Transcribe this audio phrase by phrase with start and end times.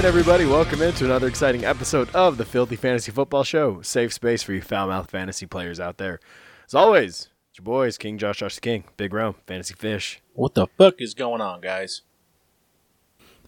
[0.00, 3.82] Right, everybody, welcome into another exciting episode of the Filthy Fantasy Football Show.
[3.82, 6.20] Safe space for you foul mouth fantasy players out there.
[6.66, 10.22] As always, it's your boys, King Josh, Josh the King, Big Rome, Fantasy Fish.
[10.32, 12.00] What the fuck is going on, guys?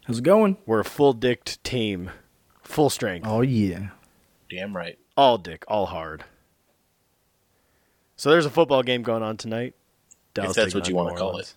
[0.05, 0.59] How's it going?
[0.67, 2.11] We're a full dicked team,
[2.63, 3.89] full strength, Oh yeah.
[4.51, 4.99] Damn right.
[5.17, 6.23] all dick, all hard.
[8.17, 9.73] So there's a football game going on tonight.
[10.35, 11.55] Dallas that's what you wanna call Orleans.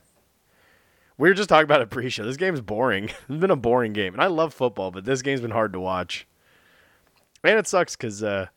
[1.18, 2.26] We were just talking about it pre-show.
[2.26, 3.06] This game's boring.
[3.30, 5.80] it's been a boring game, and I love football, but this game's been hard to
[5.80, 6.28] watch.
[7.44, 8.48] And it sucks because uh,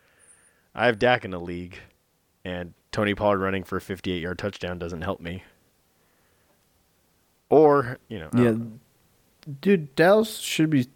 [0.74, 1.78] I have Dak in the league,
[2.44, 5.44] and Tony Pollard running for a 58-yard touchdown doesn't help me.
[7.50, 8.44] Or you know, Yeah.
[8.44, 8.80] don't-
[9.62, 10.88] Dude, Dallas should be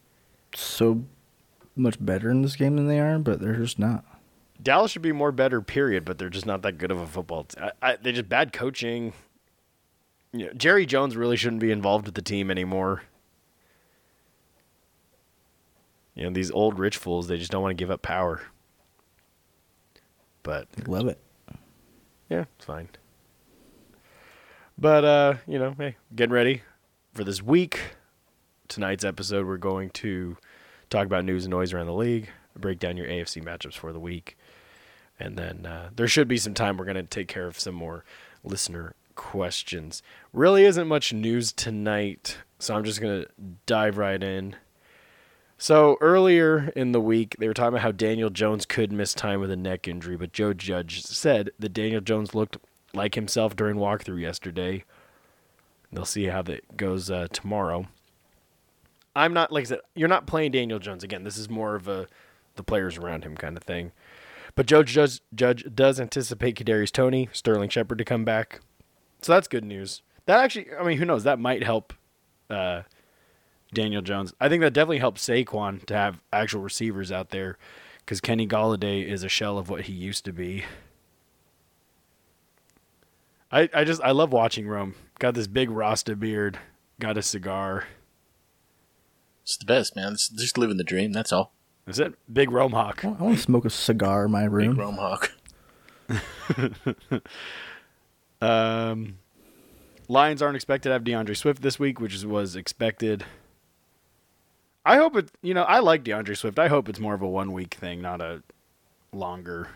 [0.54, 1.04] so
[1.74, 4.04] much better in this game than they are, but they're just not.
[4.62, 5.62] Dallas should be more better.
[5.62, 6.04] Period.
[6.04, 7.44] But they're just not that good of a football.
[7.44, 9.14] T- I, I, they just bad coaching.
[10.32, 13.02] Know, Jerry Jones really shouldn't be involved with the team anymore.
[16.14, 18.42] You know, these old rich fools, they just don't want to give up power.
[20.42, 21.18] But Love it.
[22.28, 22.88] yeah, it's fine.
[24.78, 26.62] But uh, you know, hey, getting ready
[27.14, 27.78] for this week.
[28.68, 30.36] Tonight's episode, we're going to
[30.88, 34.00] talk about news and noise around the league, break down your AFC matchups for the
[34.00, 34.36] week,
[35.20, 36.78] and then uh, there should be some time.
[36.78, 38.04] We're going to take care of some more
[38.42, 40.02] listener questions.
[40.32, 43.28] Really isn't much news tonight, so I'm just going to
[43.66, 44.56] dive right in.
[45.58, 49.40] So earlier in the week, they were talking about how Daniel Jones could miss time
[49.40, 52.56] with a neck injury, but Joe Judge said that Daniel Jones looked
[52.94, 54.84] like himself during walkthrough yesterday.
[55.92, 57.86] They'll see how that goes uh, tomorrow.
[59.14, 61.22] I'm not like I said, you're not playing Daniel Jones again.
[61.22, 62.08] This is more of a
[62.56, 63.92] the players around him kind of thing.
[64.54, 68.60] But Joe Judge, Judge does anticipate Kadarius Toney, Sterling Shepard to come back,
[69.22, 70.02] so that's good news.
[70.26, 71.24] That actually, I mean, who knows?
[71.24, 71.92] That might help
[72.50, 72.82] uh,
[73.72, 74.34] Daniel Jones.
[74.40, 77.58] I think that definitely helps Saquon to have actual receivers out there
[78.00, 80.64] because Kenny Golladay is a shell of what he used to be.
[83.50, 84.94] I, I just I love watching Rome.
[85.18, 86.58] Got this big Rasta beard,
[87.00, 87.84] got a cigar.
[89.42, 90.12] It's the best, man.
[90.12, 91.12] It's just living the dream.
[91.12, 91.52] That's all.
[91.86, 93.04] Is it Big Rome Hawk?
[93.04, 94.76] I want to smoke a cigar in my room.
[94.76, 94.96] Big room.
[94.96, 95.32] Rome Hawk.
[98.42, 99.18] Um,
[100.08, 103.24] Lions aren't expected to have D'Andre Swift this week, which is, was expected.
[104.84, 105.30] I hope it.
[105.42, 106.58] You know, I like D'Andre Swift.
[106.58, 108.42] I hope it's more of a one week thing, not a
[109.12, 109.68] longer.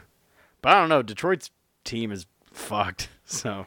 [0.62, 1.02] But I don't know.
[1.02, 1.50] Detroit's
[1.84, 3.66] team is fucked, so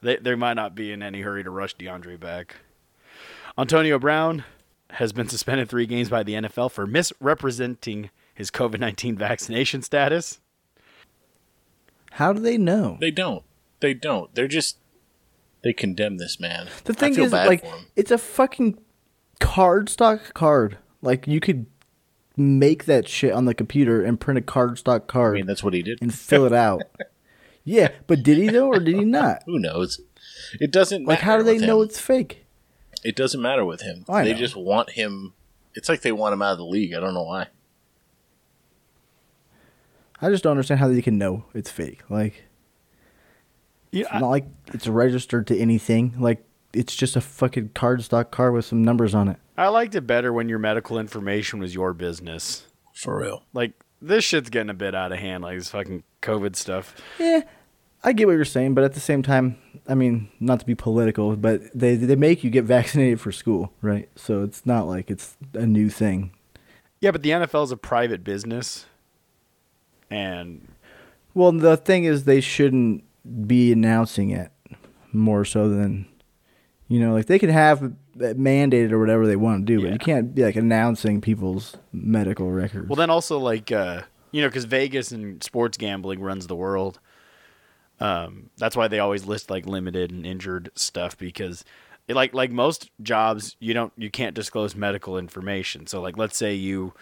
[0.00, 2.56] they they might not be in any hurry to rush D'Andre back.
[3.58, 4.44] Antonio Brown
[4.92, 10.40] has been suspended three games by the NFL for misrepresenting his COVID nineteen vaccination status.
[12.12, 12.96] How do they know?
[13.00, 13.44] They don't.
[13.80, 14.34] They don't.
[14.34, 14.78] They're just.
[15.62, 16.68] They condemn this man.
[16.84, 17.64] The thing is, like,
[17.94, 18.78] it's a fucking
[19.40, 20.78] cardstock card.
[21.02, 21.66] Like, you could
[22.36, 25.34] make that shit on the computer and print a cardstock card.
[25.34, 26.00] I mean, that's what he did.
[26.00, 26.82] and fill it out.
[27.64, 29.42] yeah, but did he though, or did he not?
[29.46, 30.00] Who knows?
[30.58, 31.04] It doesn't.
[31.04, 31.88] Like, how do they know him.
[31.88, 32.46] it's fake?
[33.04, 34.04] It doesn't matter with him.
[34.08, 34.38] I they know.
[34.38, 35.34] just want him.
[35.74, 36.94] It's like they want him out of the league.
[36.94, 37.48] I don't know why.
[40.22, 42.02] I just don't understand how they can know it's fake.
[42.10, 42.44] Like,
[43.92, 46.14] Yeah, it's not like it's registered to anything.
[46.18, 49.38] Like, it's just a fucking cardstock card with some numbers on it.
[49.56, 52.66] I liked it better when your medical information was your business.
[52.94, 53.42] For real.
[53.52, 56.94] Like this shit's getting a bit out of hand, like this fucking COVID stuff.
[57.18, 57.42] Yeah,
[58.02, 59.58] I get what you're saying, but at the same time,
[59.88, 63.72] I mean, not to be political, but they they make you get vaccinated for school,
[63.82, 64.08] right?
[64.16, 66.32] So it's not like it's a new thing.
[67.00, 68.86] Yeah, but the NFL is a private business,
[70.10, 70.68] and
[71.34, 73.04] Well, the thing is, they shouldn't
[73.46, 74.50] be announcing it
[75.12, 76.06] more so than,
[76.88, 79.98] you know, like they can have mandated or whatever they want to do, but you
[79.98, 82.88] can't be like announcing people's medical records.
[82.88, 84.02] well, then also like uh,
[84.32, 87.00] you know, because Vegas and sports gambling runs the world.
[87.98, 91.64] Um, that's why they always list like limited and injured stuff because,
[92.08, 95.86] it, like like most jobs, you don't you can't disclose medical information.
[95.86, 96.94] So like, let's say you,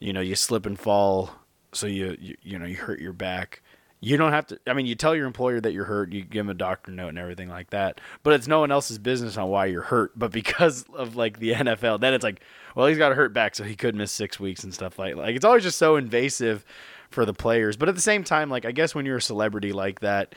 [0.00, 1.30] you know, you slip and fall,
[1.72, 3.62] so you you, you know you hurt your back.
[4.04, 4.60] You don't have to.
[4.66, 6.12] I mean, you tell your employer that you're hurt.
[6.12, 8.02] You give them a doctor note and everything like that.
[8.22, 10.12] But it's no one else's business on why you're hurt.
[10.14, 12.42] But because of like the NFL, then it's like,
[12.76, 15.16] well, he's got a hurt back, so he could miss six weeks and stuff like.
[15.16, 16.66] Like it's always just so invasive
[17.10, 17.78] for the players.
[17.78, 20.34] But at the same time, like I guess when you're a celebrity like that,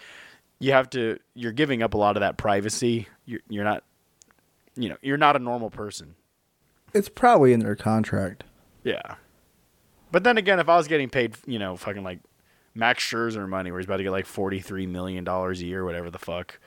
[0.59, 3.09] you have to you're giving up a lot of that privacy.
[3.25, 3.83] You're, you're not,
[4.77, 6.15] you know, you're not a normal person.
[6.93, 8.45] It's probably in their contract.
[8.85, 9.15] Yeah.
[10.09, 12.19] But then again, if I was getting paid, you know, fucking like
[12.77, 15.83] Max Scherzer money, where he's about to get like forty three million dollars a year,
[15.83, 16.59] whatever the fuck.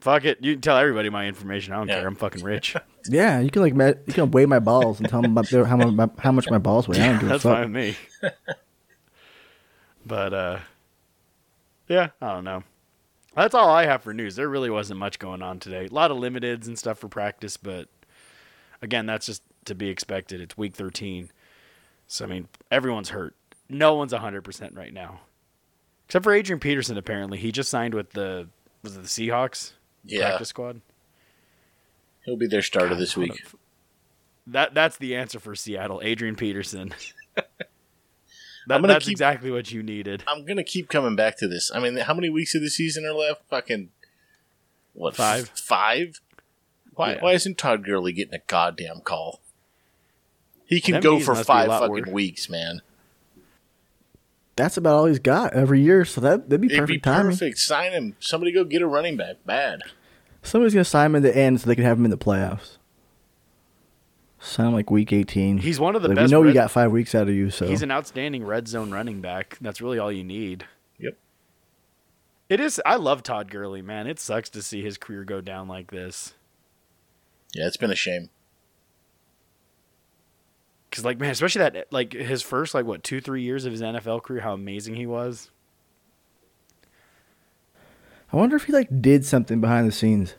[0.00, 1.72] Fuck it, you can tell everybody my information.
[1.72, 2.00] I don't Yeah.
[2.00, 2.08] care.
[2.08, 2.76] I'm fucking rich.
[3.08, 5.64] Yeah, you can like me- you can weigh my balls and tell them about their,
[5.64, 7.00] how much how much my balls weigh.
[7.00, 7.56] I don't That's fuck.
[7.56, 8.30] fine with me.
[10.06, 10.58] but uh,
[11.88, 12.62] yeah, I don't know.
[13.34, 14.36] That's all I have for news.
[14.36, 15.86] There really wasn't much going on today.
[15.86, 17.88] A lot of limiteds and stuff for practice, but
[18.82, 20.40] again, that's just to be expected.
[20.40, 21.30] It's week 13.
[22.06, 23.34] So I mean, everyone's hurt.
[23.68, 25.20] No one's 100% right now.
[26.12, 27.38] Except for Adrian Peterson apparently.
[27.38, 28.46] He just signed with the
[28.82, 29.72] was it the Seahawks
[30.04, 30.82] Yeah, practice squad?
[32.26, 33.42] he'll be their starter God, this week.
[34.46, 36.02] That that's the answer for Seattle.
[36.04, 36.92] Adrian Peterson.
[37.34, 40.22] that, that's keep- exactly what you needed.
[40.26, 41.70] I'm gonna keep coming back to this.
[41.74, 43.48] I mean, how many weeks of the season are left?
[43.48, 43.88] Fucking
[44.92, 45.16] what?
[45.16, 45.48] Five.
[45.54, 46.20] Five.
[46.94, 47.14] Why?
[47.14, 47.20] Yeah.
[47.22, 49.40] Why isn't Todd Gurley getting a goddamn call?
[50.66, 52.06] He can Them go for must be a five fucking worse.
[52.08, 52.82] weeks, man.
[54.56, 57.32] That's about all he's got every year, so that that'd be It'd perfect be timing.
[57.32, 57.58] perfect.
[57.58, 58.16] Sign him.
[58.20, 59.36] Somebody go get a running back.
[59.46, 59.80] Bad.
[60.42, 62.76] Somebody's gonna sign him in the end so they can have him in the playoffs.
[64.40, 65.58] Sound like week eighteen.
[65.58, 67.34] He's one of the like, best We know we red- got five weeks out of
[67.34, 69.56] you, so He's an outstanding red zone running back.
[69.60, 70.66] That's really all you need.
[70.98, 71.16] Yep.
[72.48, 72.80] It is.
[72.84, 74.06] I love Todd Gurley, man.
[74.08, 76.34] It sucks to see his career go down like this.
[77.54, 78.30] Yeah, it's been a shame.
[80.92, 83.80] Cause like man, especially that like his first like what two three years of his
[83.80, 85.50] NFL career, how amazing he was.
[88.32, 90.34] I wonder if he like did something behind the scenes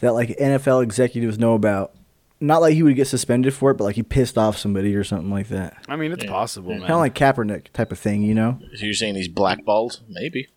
[0.00, 1.92] that like NFL executives know about.
[2.40, 5.04] Not like he would get suspended for it, but like he pissed off somebody or
[5.04, 5.76] something like that.
[5.88, 6.30] I mean, it's Yeah.
[6.30, 6.78] possible, Yeah.
[6.80, 6.88] man.
[6.88, 8.58] Kind of like Kaepernick type of thing, you know?
[8.76, 10.00] So you're saying he's blackballed?
[10.08, 10.48] Maybe.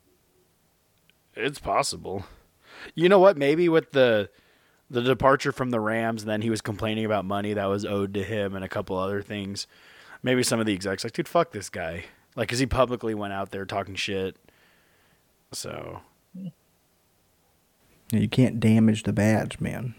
[1.36, 2.26] It's possible.
[2.96, 3.38] You know what?
[3.38, 4.30] Maybe with the
[4.90, 8.14] the departure from the Rams, and then he was complaining about money that was owed
[8.14, 9.68] to him and a couple other things.
[10.24, 12.06] Maybe some of the execs like, dude, fuck this guy.
[12.36, 14.36] Like, cause he publicly went out there talking shit.
[15.52, 16.02] So
[18.12, 19.96] You can't damage the badge, man.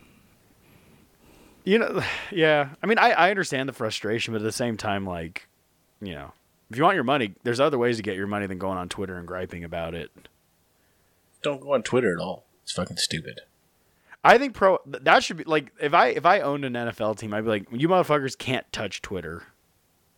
[1.64, 2.02] you know,
[2.32, 2.70] yeah.
[2.82, 5.49] I mean, I I understand the frustration, but at the same time, like,
[6.00, 6.32] you know,
[6.70, 8.88] if you want your money, there's other ways to get your money than going on
[8.88, 10.11] Twitter and griping about it.
[11.43, 12.44] Don't go on Twitter at all.
[12.62, 13.40] It's fucking stupid.
[14.24, 17.32] I think pro that should be like if I if I owned an NFL team,
[17.32, 19.44] I'd be like, you motherfuckers can't touch Twitter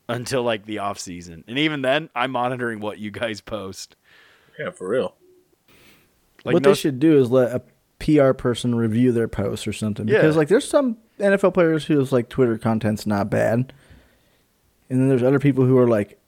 [0.08, 3.96] until like the off season, and even then, I'm monitoring what you guys post.
[4.58, 5.14] Yeah, for real.
[6.44, 7.62] Like what no- they should do is let a
[8.00, 10.08] PR person review their posts or something.
[10.08, 10.16] Yeah.
[10.16, 13.72] Because like there's some NFL players whose like Twitter content's not bad.
[14.88, 16.18] And then there's other people who are like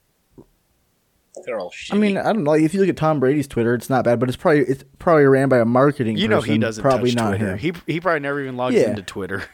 [1.45, 1.93] They're all shitty.
[1.93, 2.53] I mean, I don't know.
[2.53, 5.25] If you look at Tom Brady's Twitter, it's not bad, but it's probably it's probably
[5.25, 6.17] ran by a marketing.
[6.17, 7.57] you know he doesn't probably touch not Twitter.
[7.57, 7.73] him.
[7.85, 8.89] He he probably never even logs Yeah.
[8.89, 9.43] into Twitter.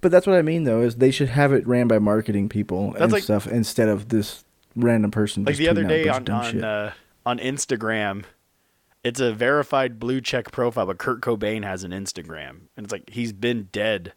[0.00, 2.90] But that's what I mean, though, is they should have it ran by marketing people
[2.90, 4.44] That's and like- stuff instead of this
[4.76, 5.44] random person.
[5.44, 6.92] Like just the other tweeting out a day on on uh,
[7.24, 8.24] on Instagram,
[9.02, 13.08] it's a verified blue check profile, but Kurt Cobain has an Instagram, and it's like
[13.08, 14.12] he's been dead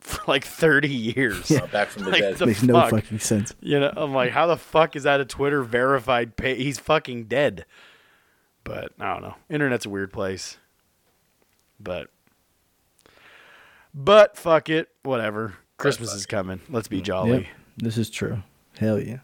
[0.00, 1.50] for like 30 years.
[1.50, 2.36] Uh, back from the Like dead.
[2.36, 3.54] the- makes no fucking sense.
[3.60, 6.58] You know, I'm like, how the fuck is that a Twitter verified page?
[6.58, 7.64] He's fucking dead.
[8.64, 9.34] But I don't know.
[9.48, 10.58] Internet's a weird place.
[11.78, 12.08] But,
[13.94, 15.54] but fuck it, whatever.
[15.78, 16.60] Christmas is coming.
[16.68, 17.30] Let's be jolly.
[17.30, 17.46] Yep,
[17.78, 18.42] this is true.
[18.78, 19.18] Hell yeah.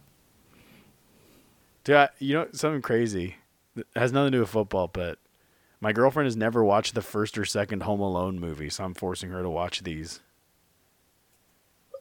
[1.85, 3.37] Dude, I, you know something crazy?
[3.76, 5.18] It has nothing to do with football, but
[5.80, 9.30] my girlfriend has never watched the first or second Home Alone movie, so I'm forcing
[9.30, 10.21] her to watch these.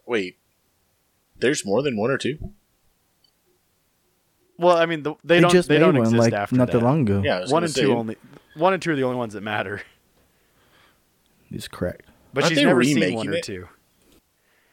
[0.06, 0.38] Wait.
[1.38, 2.38] There's more than one or two?
[4.58, 6.56] Well, I mean, the, they, They, don't just they made don't one exist like after
[6.56, 6.80] not that.
[6.80, 7.22] that long ago.
[7.24, 8.16] Yeah, One and say, two only.
[8.56, 9.82] One and two are the only ones that matter.
[11.50, 12.08] He's correct.
[12.34, 13.44] But Aren't she's they never seen remaking one or it?
[13.44, 13.68] two.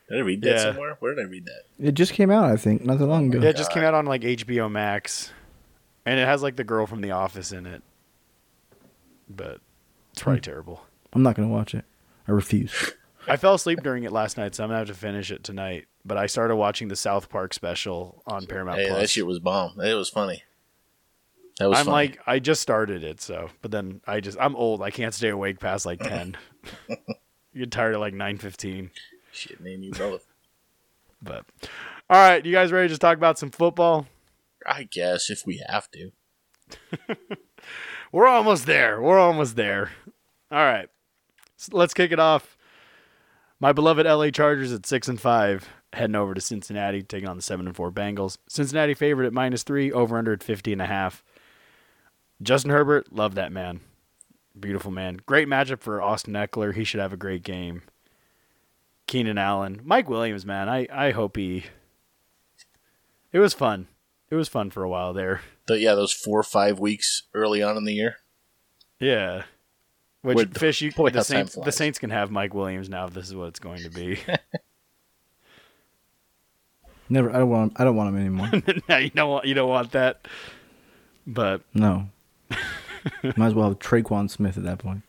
[0.09, 0.63] Did I read that Yeah.
[0.73, 0.97] somewhere?
[1.01, 1.63] Where did I read that?
[1.85, 3.43] It just came out, I think, not that long ago.
[3.43, 5.33] Yeah, it just came out on like HBO Max,
[6.07, 7.83] and it has like the girl from The Office in it.
[9.29, 9.61] But
[10.13, 10.43] it's probably Hmm.
[10.43, 10.87] terrible.
[11.13, 11.85] I'm not gonna watch it.
[12.29, 12.93] I refuse.
[13.29, 15.87] I fell asleep during it last night, so I'm gonna have to finish it tonight.
[16.05, 19.01] But I started watching the South Park special on Paramount Hey, Plus.
[19.01, 19.81] that shit was bomb.
[19.81, 20.43] It was funny.
[21.59, 21.93] That was I'm funny.
[22.09, 24.83] like, I just started it, so but then I just I'm old.
[24.83, 26.37] I can't stay awake past like ten.
[26.89, 26.97] you
[27.61, 28.91] get tired at like nine fifteen.
[29.33, 30.27] shit, me and you both.
[31.23, 31.45] But
[32.11, 34.07] all right, you guys ready to just talk about some football?
[34.67, 36.11] I guess if we have to.
[38.13, 39.01] We're almost there.
[39.01, 39.91] We're almost there.
[40.51, 40.89] All right.
[41.59, 42.57] S- let's kick it off.
[43.63, 47.43] My beloved LA Chargers at 6 and 5 heading over to Cincinnati, taking on the
[47.43, 48.37] seven and four Bengals.
[48.49, 51.23] Cincinnati favorite at minus three, over under at 50 and a half.
[52.43, 53.79] Justin Herbert, love that man.
[54.59, 55.21] Beautiful man.
[55.27, 56.75] Great matchup for Austin Ekeler.
[56.75, 57.83] He should have a great game.
[59.07, 59.81] Keenan Allen.
[59.85, 60.69] Mike Williams, man.
[60.69, 61.67] I, I hope he.
[63.31, 63.87] It was fun.
[64.29, 65.41] It was fun for a while there.
[65.69, 68.17] The, yeah, those four or five weeks early on in the year.
[68.99, 69.45] Yeah.
[70.23, 71.73] Which Would- fish you boy, the Saints the.
[71.73, 74.19] Saints can have Mike Williams now if this is what it's going to be.
[77.09, 77.31] Never.
[77.31, 77.73] I don't want.
[77.77, 78.51] I don't want him anymore.
[78.89, 80.27] now you don't want you don't want that.
[81.27, 82.09] But No.
[83.37, 85.03] Might as well have Tre'Quan Smith at that point.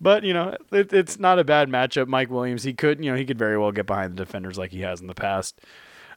[0.00, 2.06] but you know it, it's not a bad matchup.
[2.06, 4.70] Mike Williams he could you know he could very well get behind the defenders like
[4.70, 5.60] he has in the past.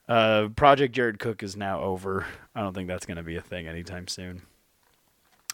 [0.07, 2.25] Uh, Project Jared Cook is now over.
[2.55, 4.43] I don't think that's going to be a thing anytime soon.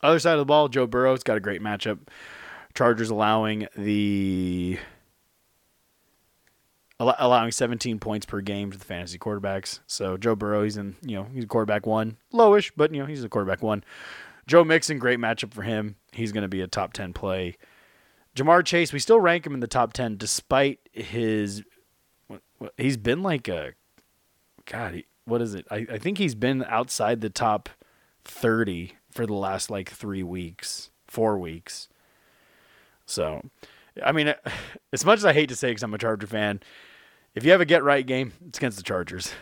[0.04, 2.00] Other side of the ball, Joe Burrow's got a great matchup.
[2.76, 4.78] Chargers allowing the
[7.00, 9.80] allowing 17 points per game to the fantasy quarterbacks.
[9.88, 13.06] So Joe Burrow, he's in, you know, he's a quarterback one, lowish, but you know,
[13.06, 13.84] he's a quarterback one.
[14.46, 15.96] Joe Mixon, great matchup for him.
[16.12, 17.58] He's going to be a top 10 play.
[18.36, 21.64] Ja'Marr Chase, we still rank him in the top 10 despite his
[22.78, 23.74] he's been like a
[24.66, 25.66] god, what is it?
[25.70, 27.70] I, I think he's been outside the top
[28.26, 31.89] 30 for the last like 3 weeks, 4 weeks.
[33.05, 33.43] So,
[34.03, 34.34] I mean,
[34.93, 36.62] as much as I hate to say because I'm a Charger fan,
[37.36, 39.34] if you have a get right game, it's against the Chargers.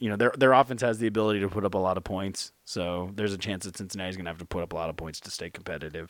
[0.00, 2.52] You know, their their offense has the ability to put up a lot of points,
[2.64, 4.96] so there's a chance that Cincinnati's going to have to put up a lot of
[4.96, 6.08] points to stay competitive.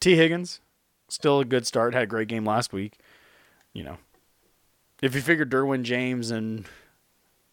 [0.00, 0.60] Tee Higgins,
[1.08, 1.92] still a good start.
[1.92, 2.94] Had a great game last week.
[3.74, 3.98] You know,
[5.02, 6.64] if you figure Derwin James and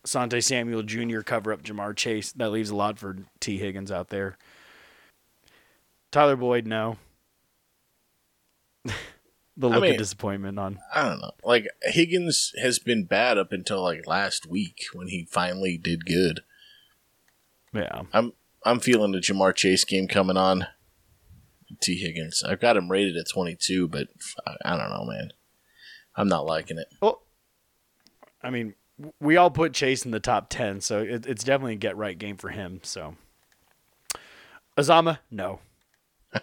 [0.08, 1.20] Sante Samuel Jr.
[1.22, 4.38] cover up Ja'Marr Chase, that leaves a lot for Tee Higgins out there.
[6.12, 6.98] Tyler Boyd, no.
[8.86, 8.94] the
[9.70, 10.80] I look mean- of disappointment on.
[10.94, 11.32] I don't know.
[11.44, 16.42] Like Higgins has been bad up until like last week when he finally did good.
[17.74, 18.04] Yeah.
[18.14, 18.34] I'm
[18.64, 20.68] I'm feeling the Ja'Marr Chase game coming on.
[21.82, 22.44] Tee Higgins.
[22.48, 24.08] I've got him rated at 22, but
[24.48, 25.32] I, I don't know, man.
[26.16, 26.88] I'm not liking it.
[27.02, 27.22] Well,
[28.42, 28.74] I mean,
[29.20, 32.18] we all put Chase in the top 10, so it, it's definitely a get right
[32.18, 32.80] game for him.
[32.84, 33.16] So,
[34.78, 35.60] Azama, no.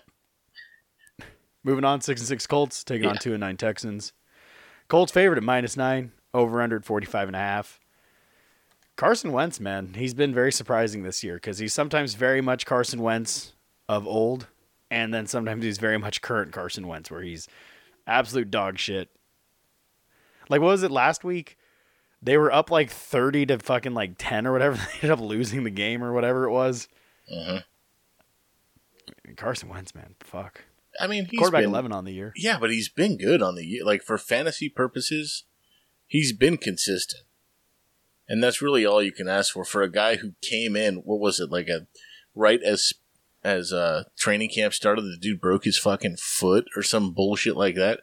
[1.64, 4.12] Moving on, 6 and 6 Colts, taking on 2 and 9 Texans.
[4.88, 7.80] Colts favorite at minus 9, over under at 45 and a half.
[8.96, 13.02] Carson Wentz, man, he's been very surprising this year because he's sometimes very much Carson
[13.02, 13.54] Wentz
[13.88, 14.46] of old,
[14.88, 17.48] and then sometimes he's very much current Carson Wentz, where he's
[18.06, 19.10] absolute dog shit.
[20.48, 21.56] Like, what was it last week?
[22.24, 24.76] They were up like 30 to fucking like 10 or whatever.
[24.86, 26.88] They ended up losing the game or whatever it was.
[27.32, 27.64] Mhm.
[29.36, 30.64] Carson Wentz, man, fuck.
[31.00, 32.32] I mean, he's Quarterback been, 11 on the year.
[32.36, 33.84] Yeah, but he's been good on the year.
[33.84, 35.44] Like for fantasy purposes,
[36.06, 37.24] he's been consistent,
[38.28, 40.96] and that's really all you can ask for for a guy who came in.
[40.98, 41.86] What was it like a
[42.34, 42.92] right as
[43.42, 45.02] as uh training camp started?
[45.02, 48.00] The dude broke his fucking foot or some bullshit like that.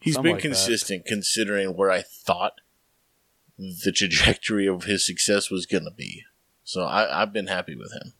[0.00, 0.48] He's Something been like that.
[0.48, 2.52] consistent considering where I thought
[3.84, 6.24] the trajectory of his success was going to be.
[6.64, 8.14] So I, I've been happy with him.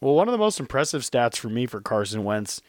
[0.00, 2.60] Well, one of the most impressive stats for me for Carson Wentz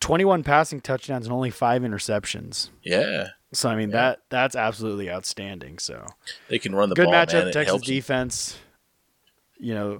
[0.00, 2.70] 21 passing touchdowns and only five interceptions.
[2.84, 3.96] Yeah, So, I mean, Yeah.
[3.96, 5.78] that that's absolutely outstanding.
[5.78, 6.06] So,
[6.48, 7.14] they can run the good ball.
[7.14, 7.44] matchup.
[7.44, 7.52] man.
[7.52, 8.58] Texas defense.
[9.58, 9.98] You know,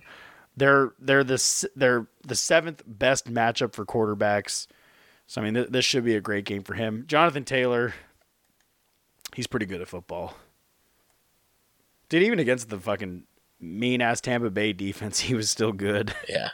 [0.57, 4.69] they're they're the they're the seventh best matchup for quarterbacks.
[5.26, 7.05] So I mean, th- this should be a great game for him.
[7.09, 7.93] Jonathan Taylor,
[9.35, 10.37] he's pretty good at football.
[12.08, 13.24] Did even against the fucking
[13.60, 16.14] mean ass Tampa Bay defense, he was still good.
[16.28, 16.50] Yeah.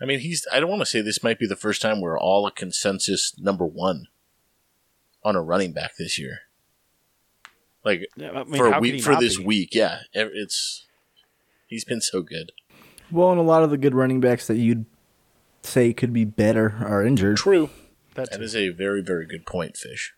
[0.00, 0.46] I mean, he's.
[0.52, 3.32] I don't want to say this might be the first time we're all a consensus
[3.38, 4.06] number one
[5.22, 6.40] on a running back this year.
[7.84, 9.44] Like Yeah, I mean, for a week for this be?
[9.44, 10.86] week, yeah, it's
[11.66, 12.50] he's been so good.
[13.10, 14.84] Well, and a lot of the good running backs that you'd
[15.62, 17.36] say could be better are injured.
[17.36, 17.70] True.
[18.14, 18.42] That's That too.
[18.44, 20.12] is a very very good point, Fish.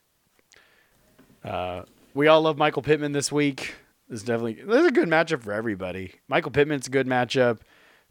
[1.45, 1.83] Uh,
[2.15, 3.75] we all love Michael Pittman this week.
[4.09, 6.15] This is definitely this is a good matchup for everybody.
[6.29, 7.59] Michael Pittman's a good matchup.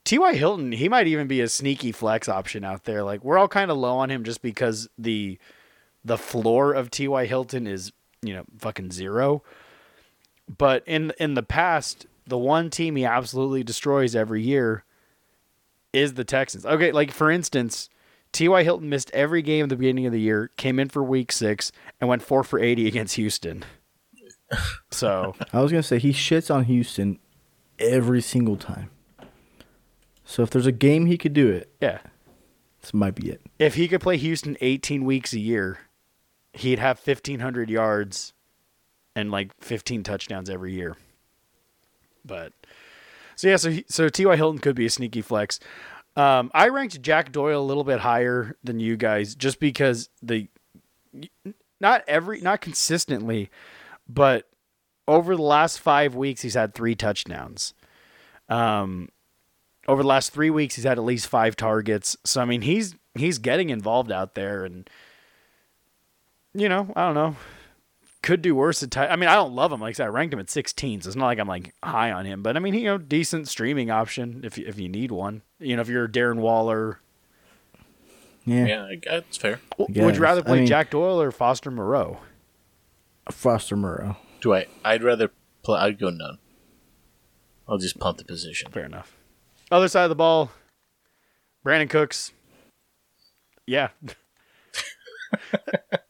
[0.04, 0.36] T.Y.
[0.36, 3.04] Hilton, he might even be a sneaky flex option out there.
[3.04, 5.40] Like we're all kind of low on him just because the
[6.04, 7.26] the floor of T.Y.
[7.26, 9.42] Hilton is, you know, fucking zero.
[10.58, 14.84] But in in the past, the one team he absolutely destroys every year
[15.94, 16.66] is the Texans.
[16.66, 17.90] Okay, like for instance,
[18.32, 18.64] T.Y.
[18.64, 21.72] Hilton missed every game at the beginning of the year, came in for week six,
[22.00, 23.64] and went four for 80 against Houston.
[24.92, 27.20] So, I was gonna say he shits on Houston
[27.80, 28.92] every single time.
[30.24, 32.00] So if there's a game he could do it, yeah.
[32.82, 33.42] this might be it.
[33.60, 35.80] If he could play Houston 18 weeks a year,
[36.54, 38.34] he'd have 1500 yards
[39.16, 40.98] and like 15 touchdowns every year.
[42.26, 42.54] But
[43.36, 44.36] so yeah, so he, so T.Y.
[44.36, 45.60] Hilton could be a sneaky flex.
[46.16, 50.48] Um, I ranked Jack Doyle a little bit higher than you guys just because the
[51.80, 53.50] not every not consistently,
[54.08, 54.48] but
[55.08, 57.74] over the last five weeks he's had three touchdowns.
[58.50, 59.10] Um,
[59.88, 62.18] over the last three weeks he's had at least five targets.
[62.24, 64.90] So I mean he's he's getting involved out there, and
[66.54, 67.36] you know I don't know
[68.22, 69.12] could do worse at tight.
[69.12, 69.80] I mean, I don't love him.
[69.82, 72.12] Like I said, I ranked him at 16, so it's not like I'm like high
[72.12, 72.42] on him.
[72.42, 75.44] But I mean, he, you know, decent streaming option if you, if you need one.
[75.60, 77.00] You know, if you're Darren Waller.
[78.44, 79.60] Yeah, Yeah, I- that's fair.
[79.78, 82.18] Would you rather I play mean- Jack Doyle or Foster Moreau?
[83.32, 84.18] Foster Moreau?
[84.42, 84.68] Do I?
[84.84, 85.32] I'd rather
[85.64, 85.80] play.
[85.80, 86.38] I'd go none.
[87.68, 88.72] I'll just punt the position.
[88.72, 89.16] Fair enough.
[89.72, 90.52] Other side of the ball,
[91.66, 92.32] Brandin Cooks.
[93.66, 93.90] Yeah.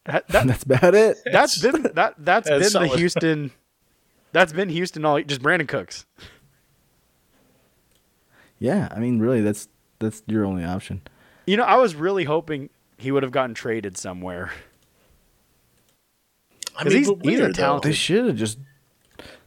[0.04, 1.16] that, that, That's about it.
[1.32, 2.96] that's been that that's That's been the.
[2.96, 3.50] Houston.
[4.32, 6.04] That's been Houston all just Brandin Cooks.
[8.58, 9.68] Yeah, I mean, really, that's
[9.98, 11.02] that's your only option.
[11.46, 14.50] You know, I was really hoping he would have gotten traded somewhere.
[16.78, 17.60] I 'Cause mean, he's- but he's a weird, though.
[17.60, 18.58] talented- They should have just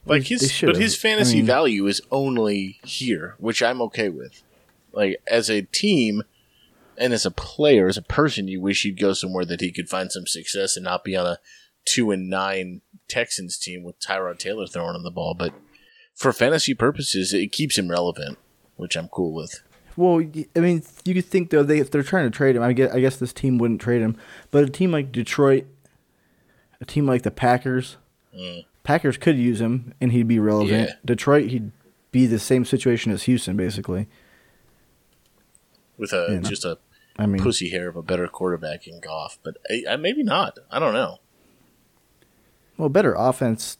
[0.06, 4.42] like his, but his fantasy I mean- value is only here, which I'm okay with.
[4.92, 6.22] Like as a team,
[6.98, 9.88] and as a player, as a person, you wish he'd go somewhere that he could
[9.88, 11.38] find some success and not be on a
[11.86, 15.34] two and nine Texans team with Tyrod Taylor throwing him the ball.
[15.34, 15.54] But
[16.14, 18.38] for fantasy purposes, it keeps him relevant,
[18.76, 19.62] which I'm cool with.
[19.96, 20.20] Well,
[20.56, 22.92] I mean, you could think though they if they're trying to trade him, I guess
[22.92, 24.16] I guess this team wouldn't trade him,
[24.50, 25.66] but a team like Detroit,
[26.80, 27.96] a team like the Packers,
[28.36, 28.64] mm.
[28.84, 30.88] Packers could use him and he'd be relevant.
[30.88, 30.94] Yeah.
[31.04, 31.72] Detroit, he'd
[32.12, 34.08] be the same situation as Houston, basically.
[35.98, 36.48] With a Yeah, no.
[36.48, 36.78] just a
[37.18, 40.58] I mean, pussy hair of a better quarterback in Goff, but I, I, maybe not.
[40.70, 41.18] I don't know.
[42.78, 43.76] well, better offense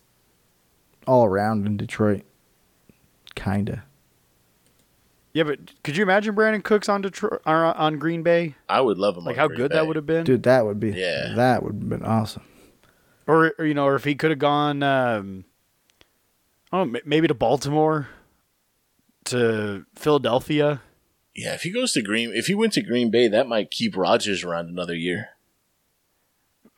[1.06, 2.22] all around in Detroit,
[3.34, 3.84] kinda.
[5.32, 8.56] Yeah, but could you imagine Brandin Cooks on Detroit on Green Bay?
[8.68, 9.24] I would love him.
[9.24, 9.76] Like on how Green good Bay.
[9.76, 11.32] that would have been, Dude, that would be Yeah.
[11.36, 12.42] that would have been awesome.
[13.30, 15.44] Or, or you know, or if he could have gone, um,
[16.72, 18.08] oh, m- maybe to Baltimore,
[19.26, 20.82] to Philadelphia.
[21.34, 23.96] Yeah, if he goes to Green, if he went to Green Bay, that might keep
[23.96, 25.28] Rodgers around another year.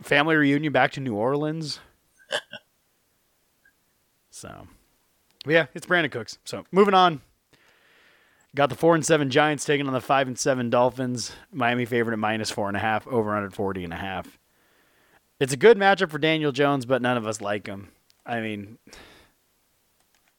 [0.03, 1.81] family reunion back to New Orleans.
[4.31, 4.69] so,
[5.45, 6.37] but yeah, it's Brandin Cooks.
[6.45, 7.23] So moving on.
[8.55, 11.33] Got the four and seven Giants taking on the five and seven Dolphins.
[11.51, 14.39] Miami favorite at minus four and a half, over 140 and a half.
[15.43, 17.89] It's a good matchup for Daniel Jones, but none of us like him.
[18.25, 18.79] I mean,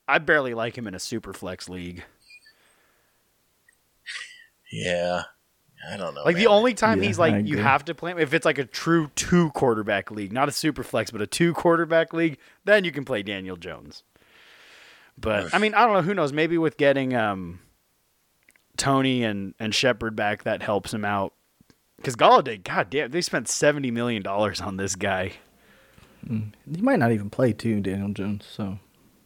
[0.08, 2.06] I barely like him in a super flex league.
[4.72, 5.24] Yeah,
[5.92, 6.24] I don't know.
[6.24, 8.58] Like the only time Yeah, he's like you have to play him if it's like
[8.58, 12.86] a true two quarterback league, not a super flex, but a two quarterback league, then
[12.86, 14.04] you can play Daniel Jones.
[15.18, 17.60] But I mean, I don't know, who knows, maybe with getting um
[18.78, 21.34] Toney and and Shepard back that helps him out.
[22.04, 25.34] Cuz Golladay, god damn, they spent 70 million dollars on this guy.
[26.28, 28.46] He might not even play too, Daniel Jones.
[28.50, 28.80] So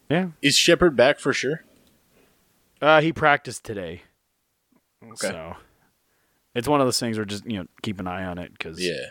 [0.10, 0.30] Yeah.
[0.42, 1.64] is Shepard back for sure.
[2.82, 4.04] Uh he practiced today.
[5.04, 5.16] Okay.
[5.30, 5.56] So
[6.56, 8.80] it's one of those things where just, you know, keep an eye on it cuz
[8.80, 9.08] Yeah,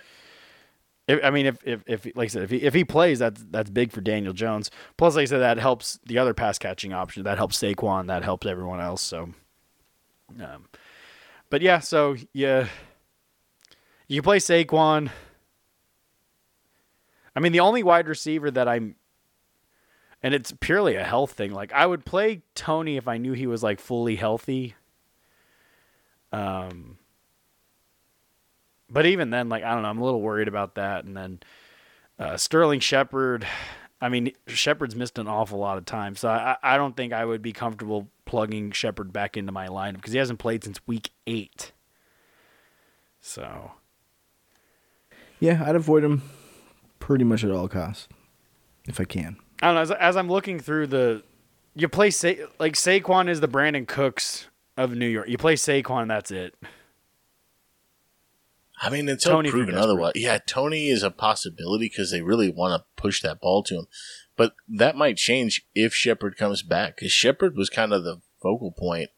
[1.09, 3.45] If, I mean, if, if if like I said, if he if he plays, that's
[3.51, 4.71] that's big for Daniel Jones.
[4.97, 7.23] Plus, like I said, that helps the other pass catching option.
[7.23, 8.09] That helps Saquon.
[8.09, 9.03] That helps everyone else.
[9.03, 9.31] So,
[10.41, 10.67] um,
[11.51, 12.67] but yeah, so yeah,
[14.09, 15.11] you play Saquon.
[17.35, 18.97] I mean, the only wide receiver that I'm,
[20.23, 21.53] and it's purely a health thing.
[21.53, 24.75] Like I would play Toney if I knew he was like fully healthy.
[26.33, 26.99] Um,
[28.89, 31.05] but even then, like I don't know, I'm a little worried about that.
[31.05, 31.41] And then
[32.19, 33.47] uh, Sterling Shepard,
[34.01, 37.25] I mean Shepard's missed an awful lot of time, so I, I don't think I
[37.25, 41.11] would be comfortable plugging Shepard back into my lineup because he hasn't played since week
[41.27, 41.73] eight.
[43.21, 43.73] So
[45.41, 46.23] yeah, I'd avoid him
[46.99, 48.09] pretty much at all costs
[48.87, 49.37] if I can.
[49.63, 49.81] I don't know.
[49.83, 51.23] As, as I'm looking through the,
[51.75, 55.29] you play Sa- like Saquon is the Brandin Cooks of New York.
[55.29, 56.55] You play Saquon, that's it.
[58.79, 60.13] I mean until Toney, proven otherwise.
[60.17, 63.87] Yeah, Toney is a possibility because they really want to push that ball to him,
[64.37, 68.73] but that might change if Shepard comes back because Shepard was kind of the focal
[68.73, 69.09] point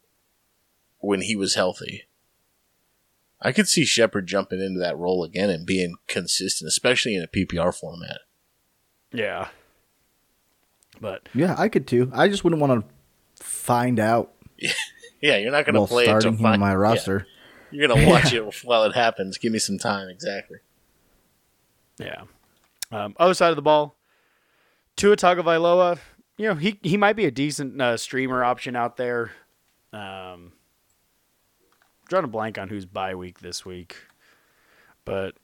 [0.99, 2.05] when he was healthy.
[3.41, 7.29] I could see Shepard jumping into that role again and being consistent, especially in a
[7.29, 8.19] PPR format.
[9.13, 9.49] Yeah.
[11.01, 12.11] But Yeah, I could too.
[12.13, 14.33] I just wouldn't want to find out
[15.21, 16.75] Yeah, you're not going to while play it starting to him on find my yeah.
[16.75, 17.27] roster.
[17.71, 19.39] You're gonna watch it while it happens.
[19.39, 20.09] Give me some time.
[20.09, 20.59] Exactly.
[21.99, 22.23] yeah.
[22.91, 23.97] Um, other side of the ball,
[24.97, 25.99] Tua Tagovailoa.
[26.39, 29.33] You know, he he might be a decent uh, streamer option out there.
[29.93, 30.53] Um,
[32.09, 33.97] drawing a blank on who's bye week this week,
[35.05, 35.37] but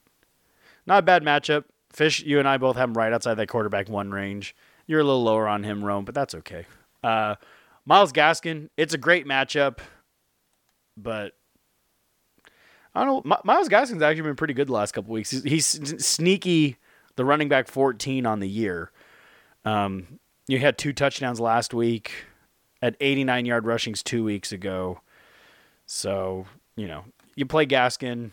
[0.85, 1.65] not a bad matchup.
[1.93, 4.55] Fish, you and I both have him right outside that quarterback one range.
[4.87, 6.65] You're a little lower on him, Rome, but that's okay.
[7.03, 7.35] Uh,
[7.85, 9.79] Myles Gaskin, it's a great matchup,
[10.97, 11.33] but
[12.93, 13.37] I don't know.
[13.43, 15.31] Myles Gaskin's actually been pretty good the last couple weeks.
[15.31, 16.77] He's, he's sneaky,
[17.15, 18.91] the running back 14 on the year.
[19.63, 22.11] Um, you had two touchdowns last week
[22.81, 24.99] at 89 yard rushings two weeks ago.
[25.85, 26.45] So,
[26.75, 28.31] you know, you play Gaskin.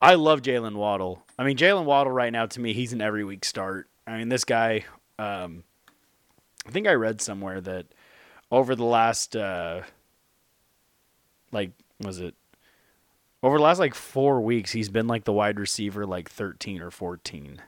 [0.00, 1.24] I love Jaylen Waddle.
[1.38, 3.88] I mean, Jaylen Waddle right now to me, he's an every week start.
[4.06, 4.84] I mean, this guy,
[5.18, 5.64] um,
[6.66, 7.86] I think I read somewhere that
[8.50, 9.82] over the last, uh,
[11.52, 11.70] like,
[12.00, 12.34] was it
[13.42, 16.90] over the last like four weeks, he's been like the wide receiver, like 13 or
[16.90, 17.60] 14.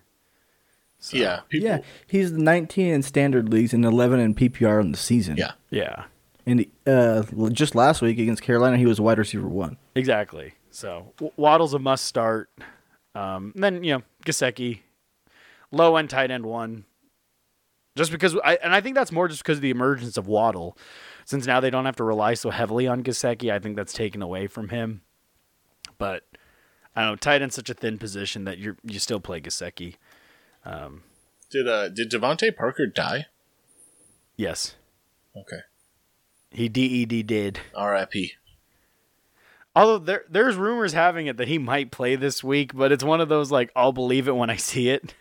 [0.98, 4.98] So, yeah, people, yeah, he's 19 in standard leagues and 11 in PPR in the
[4.98, 5.36] season.
[5.36, 6.04] Yeah, yeah.
[6.46, 9.78] And uh, just last week against Carolina, he was wide receiver one.
[9.94, 10.54] Exactly.
[10.70, 12.50] So Waddle's a must start.
[13.14, 14.80] Um, then you know Gesicki,
[15.70, 16.84] low end tight end one.
[17.96, 20.76] Just because I and I think that's more just because of the emergence of Waddle,
[21.24, 23.52] since now they don't have to rely so heavily on Gesicki.
[23.52, 25.02] I think that's taken away from him.
[25.96, 26.24] But
[26.96, 29.94] I don't know, tight end's such a thin position that you you still play Gesicki.
[30.64, 31.04] Um,
[31.50, 33.26] did uh did DeVante Parker die?
[34.36, 34.74] Yes.
[35.36, 35.60] Okay.
[36.54, 37.60] He DED did.
[37.74, 38.32] R.I.P.
[39.76, 43.20] Although there there's rumors having it that he might play this week, but it's one
[43.20, 45.14] of those like I'll believe it when I see it.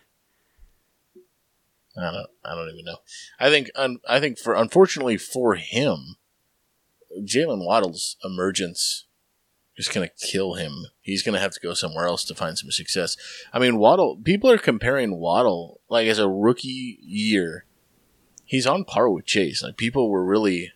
[1.97, 2.97] I don't I don't even know.
[3.39, 6.17] I think un, I think for unfortunately for him,
[7.19, 9.05] Jaylen Waddle's emergence
[9.75, 10.85] is going to kill him.
[11.01, 13.17] He's going to have to go somewhere else to find some success.
[13.51, 14.17] I mean, Waddle.
[14.23, 17.65] People are comparing Waddle like as a rookie year.
[18.45, 19.63] He's on par with Chase.
[19.63, 20.73] Like people were really,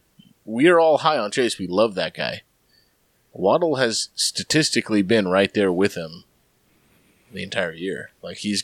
[0.47, 1.60] we are all high on Chase.
[1.60, 2.41] We love that guy.
[3.33, 6.23] Waddle has statistically been right there with him
[7.31, 8.12] the entire year.
[8.23, 8.63] Like he's,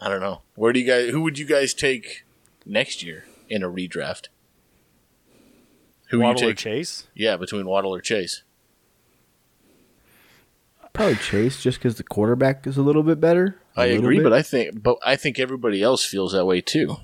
[0.00, 0.42] I don't know.
[0.56, 1.10] Where do you guys?
[1.10, 2.24] Who would you guys take
[2.66, 4.28] next year in a redraft?
[6.10, 6.58] Who Waddle you take?
[6.58, 7.06] Chase?
[7.14, 8.42] Yeah, between Waddle or Chase.
[10.92, 13.60] Probably Chase, just because the quarterback is a little bit better.
[13.76, 14.24] I agree, bit.
[14.24, 16.96] but I think, but I think everybody else feels that way too.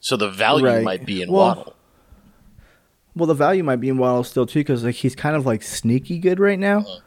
[0.00, 0.84] So the value right.
[0.84, 1.76] might be in well, Waddle.
[3.16, 5.62] Well, the value might be in Waddle still too, because like he's kind of like
[5.62, 7.00] sneaky good right now, uh-huh.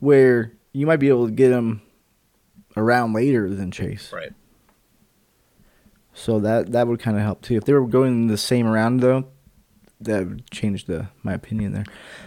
[0.00, 1.80] where you might be able to get him
[2.76, 4.12] around later than Chase.
[4.12, 4.32] Right.
[6.12, 7.56] So that that would kind of help too.
[7.56, 9.28] If they were going the same round though,
[10.00, 11.84] that would change the my opinion there.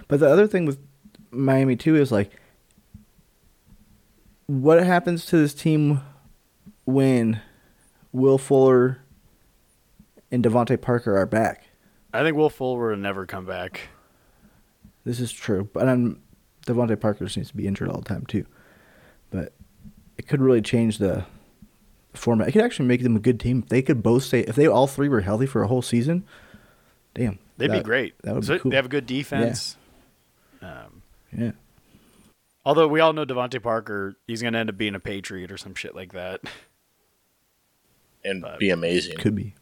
[0.08, 0.80] But the other thing with
[1.32, 2.32] Miami too is like,
[4.46, 6.02] what happens to this team
[6.86, 7.42] when
[8.12, 9.00] Will Fuller
[10.32, 11.67] and DeVante Parker are back?
[12.18, 13.90] I think Will Fuller will never come back.
[15.06, 16.20] This is true, but um,
[16.66, 18.46] DeVante Parker seems to be injured all the time too.
[19.30, 19.54] But
[20.18, 21.26] it could really change the
[22.14, 22.48] format.
[22.48, 23.66] It could actually make them a good team.
[23.70, 24.40] They could both stay.
[24.40, 26.26] If they all three were healthy for a whole season,
[27.14, 28.16] damn, they'd that, be great.
[28.24, 28.72] That would so be cool.
[28.72, 29.78] They have a good defense.
[30.60, 30.86] Yeah.
[30.86, 31.52] Um, yeah.
[32.66, 35.58] Although we all know DeVante Parker, he's going to end up being a Patriot or
[35.58, 36.42] some shit like that.
[38.26, 39.18] And but, be amazing.
[39.18, 39.54] Could be.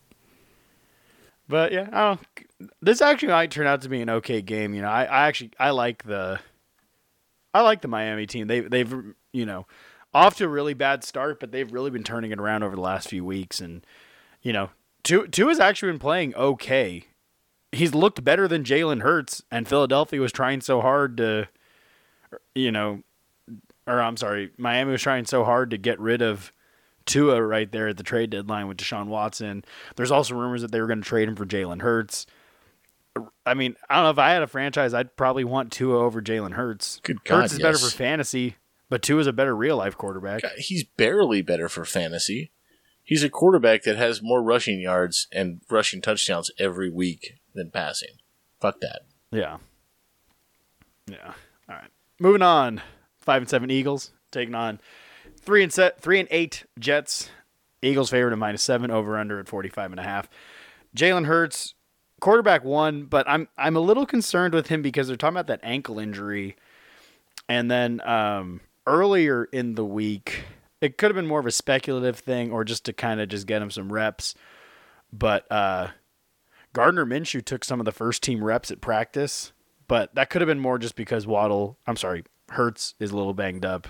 [1.47, 2.71] But yeah, I don't.
[2.81, 4.73] This actually might turn out to be an okay game.
[4.73, 6.39] You know, I, I actually I like the.
[7.53, 8.47] I like the Miami team.
[8.47, 8.93] They they've
[9.36, 9.67] you know,
[10.13, 12.81] off to a really bad start, but they've really been turning it around over the
[12.81, 13.86] last few weeks, and
[14.41, 14.69] you know,
[15.03, 17.03] two two has actually been playing okay.
[17.71, 21.49] He's looked better than Jalen Hurts, and Philadelphia was trying so hard to,
[22.53, 23.03] you know,
[23.86, 26.53] or I'm sorry, Miami was trying so hard to get rid of
[27.05, 29.63] Tua right there at the trade deadline with Deshaun Watson.
[29.95, 32.25] There's also rumors that they were going to trade him for Jalen Hurts.
[33.45, 36.21] I mean, I don't know if I had a franchise, I'd probably want Tua over
[36.21, 36.99] Jalen Hurts.
[37.03, 37.65] Good God, Hurts is yes.
[37.65, 38.57] better for fantasy,
[38.89, 40.41] but Tua is a better real life quarterback.
[40.57, 42.51] He's barely better for fantasy.
[43.03, 48.17] He's a quarterback that has more rushing yards and rushing touchdowns every week than passing.
[48.59, 49.01] Fuck that.
[49.31, 49.57] Yeah.
[51.07, 51.33] Yeah.
[51.69, 51.91] All right.
[52.19, 52.81] Moving on.
[53.19, 54.79] Five and seven Eagles taking on
[55.45, 57.29] Three and set, three and eight Jets.
[57.84, 60.27] Eagles favored at minus seven, over under at 45 and a half.
[60.97, 61.75] Jalen Hurts,
[62.19, 65.60] quarterback one, but I'm I'm a little concerned with him because they're talking about that
[65.62, 66.55] ankle injury.
[67.47, 70.45] And then um, earlier in the week,
[70.81, 73.45] it could have been more of a speculative thing or just to kind of just
[73.45, 74.34] get him some reps.
[75.13, 75.89] But uh,
[76.73, 79.53] Gardner Minshew took some of the first team reps at practice,
[79.88, 83.36] but that could have been more just because Waddle, I'm sorry, Hurts is a little
[83.36, 83.88] banged up.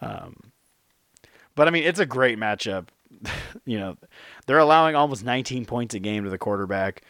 [0.00, 0.52] Um,
[1.54, 2.88] But I mean, it's a great matchup.
[3.64, 3.96] you know,
[4.46, 7.02] they're allowing almost 19 points a game to the quarterback.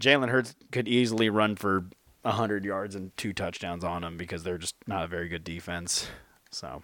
[0.00, 1.86] Jalen Hurts could easily run for
[2.22, 6.08] 100 yards and two touchdowns on him because they're just not a very good defense.
[6.50, 6.82] So,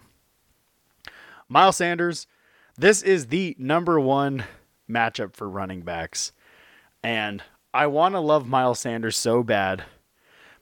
[1.47, 2.27] Miles Sanders,
[2.77, 4.45] this is the number one
[4.89, 6.31] matchup for running backs.
[7.03, 7.41] And
[7.73, 9.83] I want to love Miles Sanders so bad,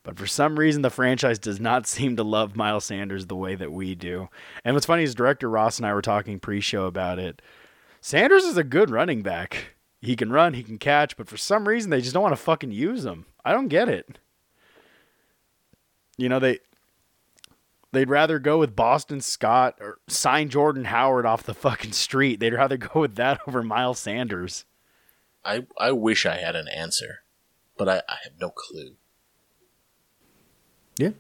[0.06, 3.56] but for some reason the franchise does not seem to love Miles Sanders the way
[3.56, 4.30] that we do.
[4.64, 7.42] And what's funny is director Ross and I were talking pre-show about it.
[8.00, 9.76] Sanders is a good running back.
[10.00, 12.42] He can run, he can catch, but for some reason they just don't want to
[12.42, 13.26] fucking use him.
[13.44, 14.20] I don't get it.
[16.18, 16.60] You know, they
[17.92, 22.40] they'd rather go with Boston Scott or sign Jordan Howard off the fucking street.
[22.40, 24.66] They'd rather go with that over Miles Sanders.
[25.44, 27.24] I I wish I had an answer,
[27.78, 28.98] but I, I have no clue.
[30.98, 31.12] Yeah,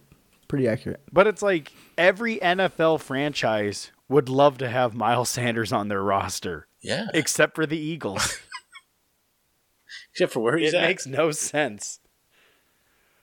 [0.48, 1.02] pretty accurate.
[1.12, 6.68] But it's like every NFL franchise would love to have Miles Sanders on their roster,
[6.82, 8.40] Yeah, except for the Eagles.
[10.12, 10.88] except for where he's it at.
[10.88, 12.00] makes no sense.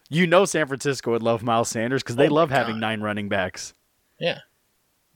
[0.09, 3.01] You know, San Francisco would love Miles Sanders because they Oh my love having nine
[3.01, 3.73] running backs.
[4.19, 4.41] yeah,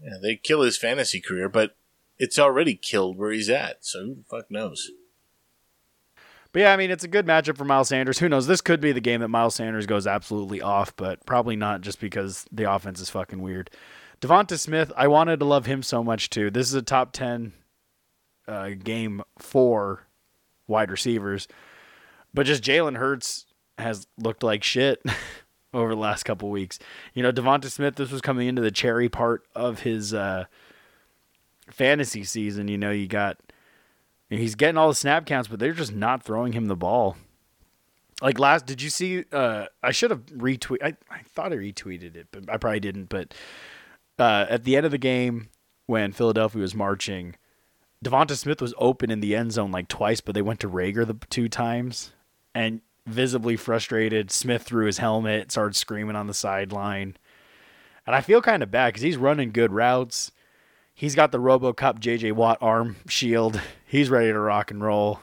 [0.03, 1.77] yeah, they kill his fantasy career, but
[2.19, 3.85] it's already killed where he's at.
[3.85, 4.91] So who the fuck knows?
[6.57, 8.19] But yeah, I mean, it's a good matchup for Miles Sanders.
[8.19, 8.47] Who knows?
[8.47, 12.01] This could be the game that Miles Sanders goes absolutely off, but probably not just
[12.01, 13.69] because the offense is fucking weird.
[14.23, 16.51] Devonta Smith, I wanted to love him so much too.
[16.51, 17.53] This is a top 10
[18.49, 20.05] uh, game for
[20.67, 21.47] wide receivers.
[22.33, 23.45] But just Jalen Hurts
[23.77, 25.03] has looked like shit
[25.75, 26.79] over the last couple weeks.
[27.13, 30.47] You know, Devonta Smith, this was coming into the cherry part of his uh,
[31.71, 32.69] fantasy season.
[32.69, 33.37] You know, you got
[34.29, 37.17] He's getting all the snap counts, but they're just not throwing him the ball.
[38.21, 39.25] Like last, did you see?
[39.31, 40.79] Uh, I should have retweet.
[40.83, 43.09] I, I thought I retweeted it, but I probably didn't.
[43.09, 43.35] But
[44.19, 45.51] uh, at the end of the game,
[45.87, 47.37] when Philadelphia was marching,
[48.05, 51.07] Devonta Smith was open in the end zone like twice, but they went to Reagor
[51.07, 52.13] the two times,
[52.55, 57.17] and visibly frustrated, Smith threw his helmet, started screaming on the sideline,
[58.07, 60.33] and I feel kind of bad because he's running good routes.
[60.99, 63.61] He's got the RoboCop JJ Watt arm shield.
[63.85, 65.21] He's ready to rock and roll.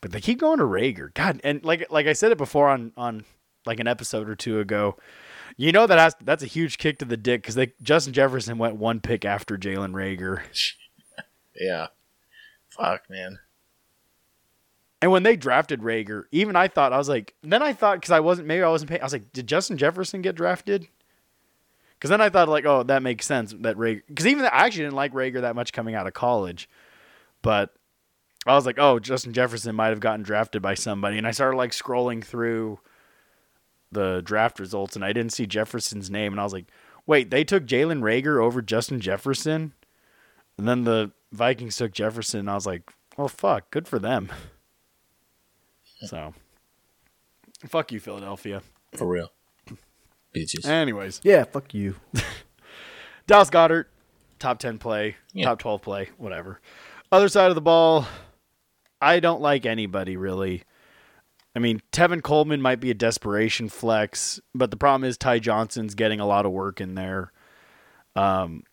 [0.00, 1.12] But they keep going to Reagor.
[1.12, 3.26] God, and like like I said it before on on
[3.66, 4.96] like an episode or two ago.
[5.58, 8.56] You know that has that's a huge kick to the dick because they Justin Jefferson
[8.56, 10.40] went one pick after Jalen Reagor.
[11.58, 11.86] Yeah,
[12.68, 13.38] fuck man.
[15.00, 18.10] And when they drafted Reagor, even I thought I was like, then I thought because
[18.10, 19.00] I wasn't maybe I wasn't paying.
[19.00, 20.86] I was like, did Justin Jefferson get drafted?
[22.06, 24.02] Because then I thought like, oh, that makes sense that Reagor.
[24.06, 26.68] Because even I actually didn't like Reagor that much coming out of college,
[27.42, 27.74] but
[28.46, 31.56] I was like, oh, Justin Jefferson might have gotten drafted by somebody, and I started
[31.56, 32.78] like scrolling through
[33.90, 36.66] the draft results, and I didn't see Jefferson's name, and I was like,
[37.06, 39.72] wait, they took Jalen Reagor over Justin Jefferson,
[40.56, 44.30] and then the Vikings took Jefferson, and I was like, well, fuck, good for them.
[46.04, 46.34] So,
[47.66, 48.60] fuck you, Philadelphia.
[48.94, 49.32] For real.
[50.36, 50.66] Bitches.
[50.66, 51.96] Anyways, Yeah, fuck you.
[53.26, 53.86] Dallas Goedert,
[54.38, 55.46] top 10 play, Yeah.
[55.46, 56.60] top 12 play, whatever.
[57.10, 58.06] Other side of the ball,
[59.00, 60.62] I don't like anybody really.
[61.54, 65.94] I mean, Tevin Coleman might be a desperation flex, but the problem is Ty Johnson's
[65.94, 67.32] getting a lot of work in there.
[68.14, 68.64] Um,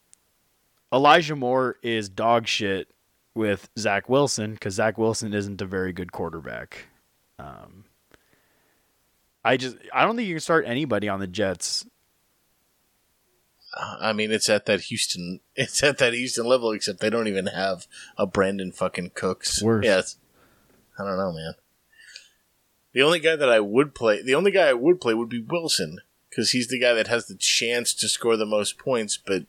[0.94, 2.90] Elijah Moore is dog shit
[3.36, 6.88] with Zach Wilson because Zach Wilson isn't a very good quarterback.
[7.40, 7.83] Um,
[9.44, 11.86] I just I don't think you can start anybody on the Jets
[13.76, 15.40] I mean, it's at that Houston.
[15.56, 19.62] It's at that Houston level, except they don't even have a Brandin fucking Cooks.
[19.62, 19.86] Worse.
[19.86, 20.18] Yes.
[20.98, 21.54] I don't know, man.
[22.94, 25.42] The only guy that I would play, the only guy I would play would be
[25.42, 29.18] Wilson, because he's the guy that has the chance to score the most points.
[29.18, 29.46] But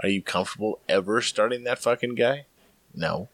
[0.00, 2.46] are you comfortable ever starting that fucking guy?
[2.94, 3.28] No.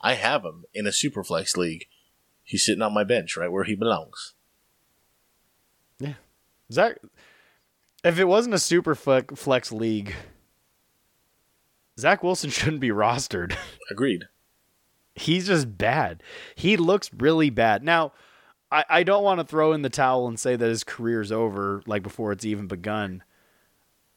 [0.00, 1.86] I have him in a superflex league.
[2.44, 4.34] He's sitting on my bench, right where he belongs.
[6.72, 6.98] Zach,
[8.04, 10.14] if it wasn't a super flex, flex league,
[11.98, 13.54] Zach Wilson shouldn't be rostered.
[13.90, 14.24] Agreed.
[15.14, 16.22] He's just bad.
[16.54, 17.84] He looks really bad.
[17.84, 18.12] Now,
[18.70, 21.82] I, I don't want to throw in the towel and say that his career's over,
[21.86, 23.22] like before it's even begun.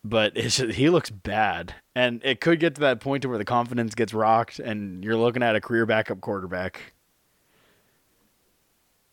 [0.03, 3.39] But it's just, he looks bad, and it could get to that point to where
[3.39, 6.93] the confidence gets rocked, and you're looking at a career backup quarterback.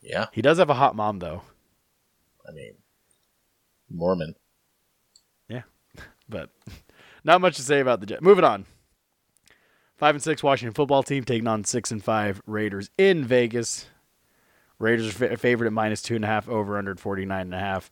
[0.02, 0.26] Yeah.
[0.32, 1.42] He does have a hot mom, though.
[2.46, 2.74] I mean,
[3.94, 4.34] Mormon.
[5.48, 5.62] Yeah,
[6.28, 6.50] but
[7.24, 8.22] not much to say about the Jets.
[8.22, 8.66] Moving on.
[9.96, 13.86] Five and six Washington football team taking on six and five Raiders in Vegas.
[14.80, 17.58] Raiders are fa- favored at minus two and a half over under 49 and a
[17.58, 17.88] half.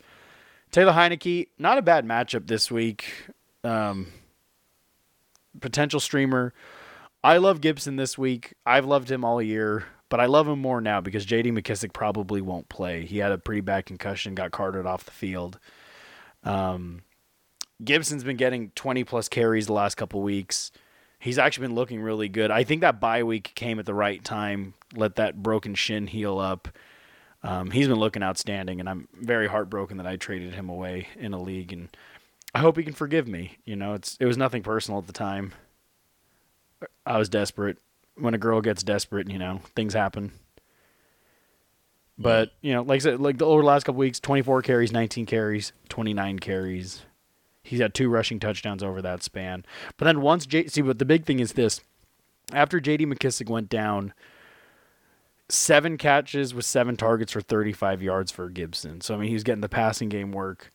[0.73, 3.13] Taylor Heinicke, not a bad matchup this week.
[3.63, 4.09] Um,
[5.61, 6.53] potential streamer.
[7.23, 8.55] I love Gibson this week.
[8.65, 11.53] I've loved him all year, but I love him more now because J.D.
[11.53, 13.05] McKissic probably won't play.
[13.05, 15.59] He had a pretty bad concussion, got carted off the field.
[16.45, 17.03] Um,
[17.83, 20.71] Gibson's been getting 20 plus carries the last couple weeks.
[21.19, 22.51] He's actually been looking really good.
[22.51, 24.75] I think that bye week came at the right time.
[24.95, 26.69] Let that broken shin heal up.
[27.43, 31.33] Um, he's been looking outstanding, and I'm very heartbroken that I traded him away in
[31.33, 31.73] a league.
[31.73, 31.89] And
[32.55, 33.59] I hope he can forgive me.
[33.65, 35.53] You know, it's it was nothing personal at the time.
[37.07, 37.79] I was desperate.
[38.17, 40.33] When a girl gets desperate, you know, things happen.
[42.21, 44.93] But you know, like I said, like the over the last couple weeks, 24 carries,
[44.93, 47.03] 19 carries, 29 carries.
[47.63, 49.65] He's had two rushing touchdowns over that span.
[49.97, 51.81] But then once J see, but the big thing is this:
[52.53, 53.07] after J.D.
[53.07, 54.13] McKissic went down,
[55.49, 59.01] seven catches with seven targets for 35 yards for Gibson.
[59.01, 60.73] So I mean, he was getting the passing game work.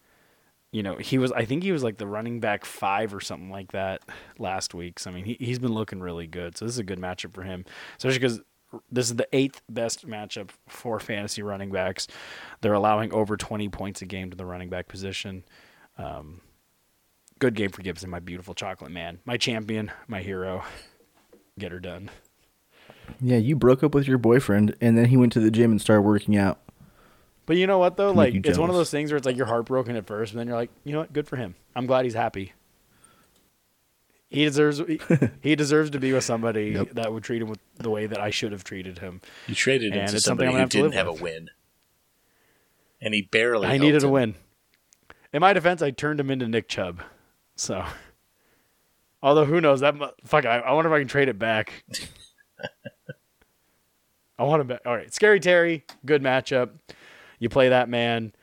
[0.72, 1.32] You know, he was.
[1.32, 4.02] I think he was like the running back five or something like that
[4.40, 4.98] last week.
[4.98, 6.58] So I mean, he he's been looking really good.
[6.58, 7.66] So this is a good matchup for him,
[7.98, 8.42] especially because
[8.92, 12.08] this is the eighth best matchup for fantasy running backs.
[12.62, 15.44] They're allowing over 20 points a game to the running back position.
[15.98, 16.42] Um,
[17.40, 20.64] good game for Gibson, my beautiful chocolate man, my champion, my hero.
[21.58, 22.10] Get her done.
[23.22, 25.80] Yeah, you broke up with your boyfriend, and then he went to the gym and
[25.80, 26.60] started working out.
[27.46, 28.12] But you know what though?
[28.12, 30.48] Like it's one of those things where it's like you're heartbroken at first, and then
[30.48, 31.14] you're like, you know what?
[31.14, 31.56] Good for him.
[31.76, 32.54] I'm glad he's happy.
[34.36, 35.00] He deserves he,
[35.42, 36.90] he deserves to be with somebody Yep.
[36.92, 39.22] that would treat him with the way that I should have treated him.
[39.48, 41.20] You traded him And to it's something somebody who have to didn't have with.
[41.20, 41.50] a win,
[43.02, 43.66] and he barely.
[43.66, 44.36] I helped needed a win.
[45.34, 47.02] In my defense, I turned him into Nick Chubb.
[47.56, 47.84] So,
[49.24, 51.84] although who knows that mu- fuck, I, I wonder if I can trade it back.
[54.38, 54.82] I want to bet.
[54.86, 56.72] All right, Scary Terry, good matchup.
[57.40, 58.34] You play that man.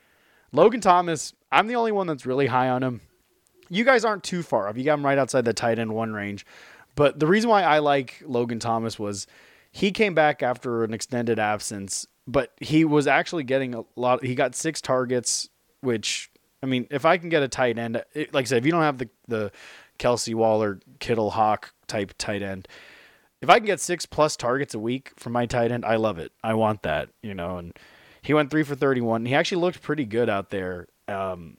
[0.51, 3.01] Logan Thomas, I'm the only one that's really high on him.
[3.73, 4.77] You guys aren't too far off.
[4.77, 6.45] You got him right outside the tight end one range.
[6.95, 9.25] But the reason why I like Logan Thomas was
[9.71, 14.23] he came back after an extended absence, but he was actually getting a lot.
[14.23, 15.49] He got six targets,
[15.81, 16.29] which
[16.61, 18.71] I mean, if I can get a tight end, it, like I said, if you
[18.71, 19.51] don't have the the
[19.97, 22.67] Kelce Waller, Kittle, Hawk type tight end,
[23.41, 26.19] if I can get six plus targets a week from my tight end, I love
[26.19, 26.31] it.
[26.43, 27.57] I want that, you know.
[27.57, 27.73] And
[28.21, 29.25] he went three for thirty-one.
[29.25, 30.87] He actually looked pretty good out there.
[31.07, 31.57] Um,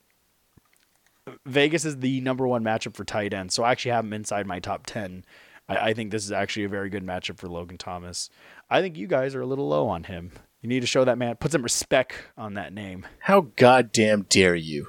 [1.46, 4.46] Vegas is the number one matchup for tight end, so I actually have him inside
[4.46, 5.24] my top ten.
[5.68, 8.28] I, I think this is actually a very good matchup for Logan Thomas.
[8.70, 10.32] I think you guys are a little low on him.
[10.60, 13.06] You need to show that man, put some respect on that name.
[13.20, 14.88] How goddamn dare you?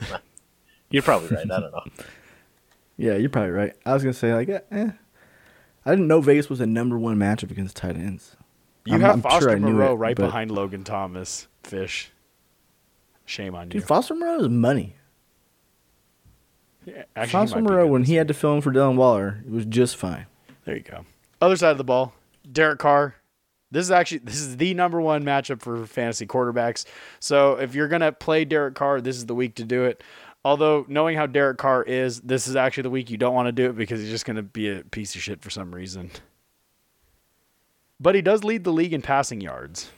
[0.90, 1.50] You're probably right.
[1.50, 1.84] I don't know.
[2.98, 3.74] Yeah, you're probably right.
[3.84, 4.60] I was gonna say like, eh.
[4.70, 4.88] eh.
[5.84, 8.36] I didn't know Vegas was the number one matchup against tight ends.
[8.86, 11.46] You I'm- have I'm Foster I knew Moreau it, right but- behind Logan Thomas.
[11.62, 12.10] Fish.
[13.26, 13.86] Shame on Dude, you.
[13.86, 14.94] Foster Moreau is money.
[16.86, 19.50] Yeah, actually, Foster might Moreau, when he had to fill in for Dylan Waller, it
[19.50, 20.26] was just fine.
[20.64, 21.04] There you go.
[21.40, 22.14] Other side of the ball,
[22.50, 23.16] Derek Carr.
[23.72, 26.84] This is actually this is the number one matchup for fantasy quarterbacks.
[27.18, 30.02] So if you're gonna play Derek Carr, this is the week to do it.
[30.44, 33.52] Although knowing how Derek Carr is, this is actually the week you don't want to
[33.52, 36.12] do it because he's just gonna be a piece of shit for some reason.
[37.98, 39.90] But he does lead the league in passing yards.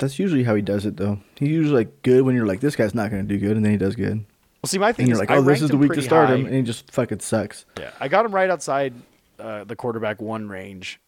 [0.00, 1.20] That's usually how he does it, though.
[1.36, 3.64] He's usually like good when you're like, this guy's not going to do good, and
[3.64, 4.24] then he does good.
[4.62, 6.02] Well, see, my thing And you're is, like, I oh, this is the week to
[6.02, 6.36] start high.
[6.36, 7.64] him, and he just fucking sucks.
[7.78, 8.92] Yeah, I got him right outside
[9.38, 11.00] uh, the quarterback one range.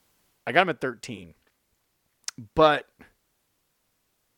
[0.47, 1.35] I got him at 13.
[2.55, 2.87] But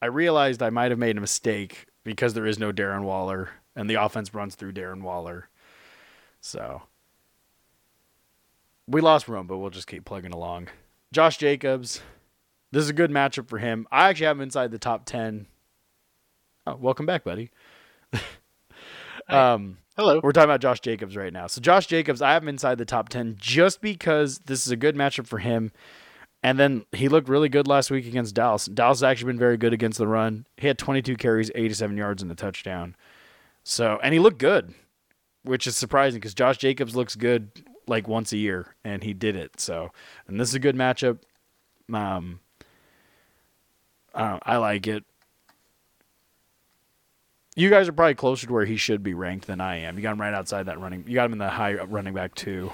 [0.03, 3.89] I realized I might have made a mistake because there is no Darren Waller and
[3.89, 5.49] the offense runs through Darren Waller.
[6.41, 6.83] So
[8.87, 10.69] we lost Rome, but we'll just keep plugging along.
[11.13, 12.01] Josh Jacobs.
[12.75, 13.87] This is a good matchup for him.
[13.93, 15.47] I actually have him inside the top 10.
[16.67, 17.53] Oh, welcome back, buddy.
[19.29, 20.19] um, Hello.
[20.21, 21.47] we're talking about Josh Jacobs right now.
[21.47, 24.77] So Josh Jacobs, I have him inside the top ten just because this is a
[24.77, 25.71] good matchup for him.
[26.43, 28.67] And then he looked really good last week against Dallas.
[28.67, 30.45] Dallas has actually been very good against the run.
[30.57, 32.97] He had 22 carries, 87 yards, and a touchdown.
[33.63, 34.75] So, and he looked good,
[35.45, 37.53] which is surprising because Josh Jacobs looks good
[37.87, 39.61] like once a year, and he did it.
[39.61, 39.93] So,
[40.27, 41.21] and this is a good matchup.
[41.93, 42.41] Um,
[44.15, 45.05] I, I like it.
[47.57, 49.97] You guys are probably closer to where he should be ranked than I am.
[49.97, 51.05] You got him right outside that running.
[51.07, 52.73] You got him in the high running back too.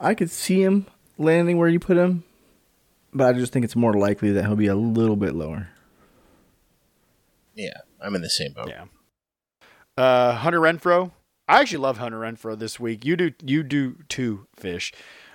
[0.00, 0.86] I could see him
[1.18, 2.24] landing where you put him,
[3.12, 5.68] but I just think it's more likely that he'll be a little bit lower.
[7.54, 8.68] Yeah, I'm in the same boat.
[8.68, 8.84] Yeah.
[9.96, 11.12] Uh, Hunter Renfrow.
[11.46, 13.04] I actually love Hunter Renfrow this week.
[13.04, 13.32] You do.
[13.42, 14.92] You do too, Fish.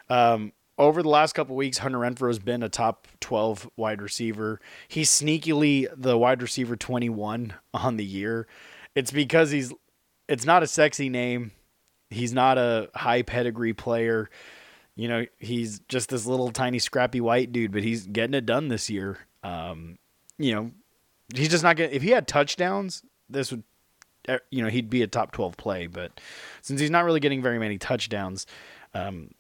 [0.10, 4.62] Um, over the last couple weeks, Hunter Renfrow has been a top 12 wide receiver.
[4.88, 8.48] He's sneakily the wide receiver 21 on the year.
[8.96, 9.74] It's because he's.
[10.30, 11.52] It's not a sexy name.
[12.10, 14.30] He's not a high pedigree player.
[14.96, 18.68] You know, he's just this little tiny scrappy white dude, but he's getting it done
[18.68, 19.18] this year.
[19.44, 19.98] Um,
[20.38, 20.72] you know,
[21.34, 21.96] he's just not getting.
[21.96, 23.64] If he had touchdowns, this would,
[24.52, 25.88] you know, he'd be a top twelve play.
[25.88, 26.22] But
[26.62, 28.46] since he's not really getting very many touchdowns,
[28.94, 29.32] um,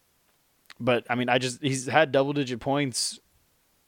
[0.79, 3.19] but I mean, I just he's had double digit points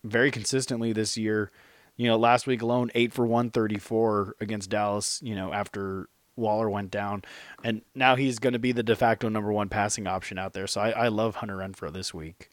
[0.03, 1.51] very consistently this year.
[1.97, 5.21] You know, last week alone, eight for one thirty four against Dallas.
[5.23, 7.23] You know, after Waller went down,
[7.63, 10.67] and now he's going to be the de facto number one passing option out there.
[10.67, 12.49] So I, I love Hunter Renfrow this week.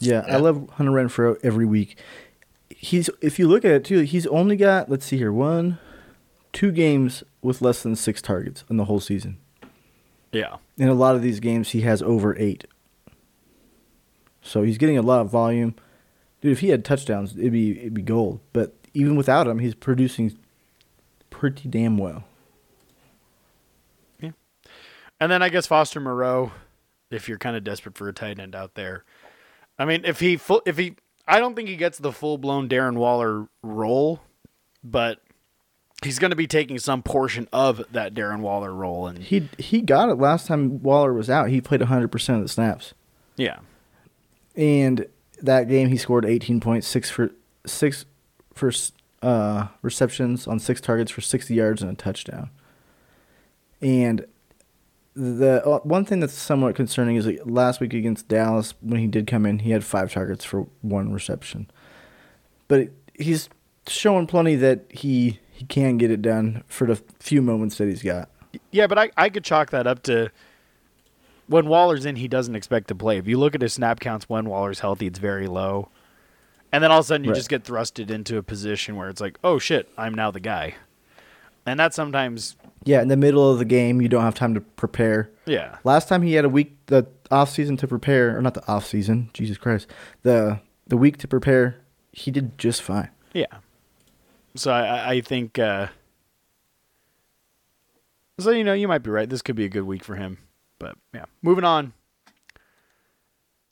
[0.00, 1.96] Yeah, I love Hunter Renfrow every week.
[2.68, 5.78] He's if you look at it too, he's only got let's see here one,
[6.52, 9.38] two games with less than six targets in the whole season.
[10.32, 12.66] Yeah, In a lot of these games, he has over eight.
[14.42, 15.74] So he's getting a lot of volume.
[16.40, 18.40] Dude, if he had touchdowns, it'd be it'd be gold.
[18.52, 20.36] But even without him, he's producing
[21.30, 22.24] pretty damn well.
[24.20, 24.32] Yeah.
[25.18, 26.52] And then I guess Foster Moreau,
[27.10, 29.04] if you're kind of desperate for a tight end out there.
[29.78, 32.68] I mean, if he full, if he, I don't think he gets the full blown
[32.68, 34.20] Darren Waller role,
[34.82, 35.20] but
[36.04, 39.80] he's going to be taking some portion of that Darren Waller role, and He he
[39.80, 41.50] got it last time Waller was out.
[41.50, 42.94] He played 100% of the snaps.
[43.36, 43.58] yeah,
[44.56, 45.06] And
[45.42, 47.30] that game he scored 18 points, 6 for
[47.66, 48.04] 6
[48.54, 48.72] for
[49.22, 52.50] uh, receptions on 6 targets for 60 yards and a touchdown.
[53.80, 54.26] And
[55.14, 59.06] the uh, one thing that's somewhat concerning is like last week against Dallas when he
[59.06, 61.70] did come in, he had 5 targets for one reception.
[62.68, 63.48] But he's
[63.86, 68.02] showing plenty that he he can get it done for the few moments that he's
[68.02, 68.28] got.
[68.70, 70.30] Yeah, but I, I could chalk that up to
[71.48, 73.18] when Waller's in, he doesn't expect to play.
[73.18, 75.88] If you look at his snap counts when Waller's healthy, it's very low.
[76.70, 77.36] And then all of a sudden you Right.
[77.36, 80.74] just get thrusted into a position where it's like, oh shit, I'm now the guy.
[81.66, 84.60] And that sometimes, Yeah, in the middle of the game, you don't have time to
[84.60, 85.30] prepare.
[85.44, 85.76] yeah.
[85.84, 88.86] Last time he had a week the off season to prepare, or not the off
[88.86, 89.86] season, Jesus Christ,
[90.22, 91.76] the the week to prepare,
[92.12, 93.08] he did just fine.
[93.34, 93.46] Yeah.
[94.54, 95.88] So I, I- think, uh,
[98.40, 99.28] so, you know, you might be right.
[99.28, 100.38] This could be a good week for him.
[100.78, 101.92] But yeah, moving on.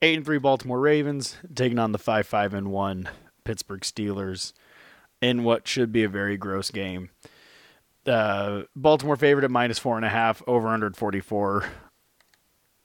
[0.02, 3.08] Eight and three Baltimore Ravens taking on the five five and one
[3.44, 4.52] Pittsburgh Steelers
[5.22, 7.10] in what should be a very gross game.
[8.06, 11.64] Uh, Baltimore favored at minus four and a half, over under forty four.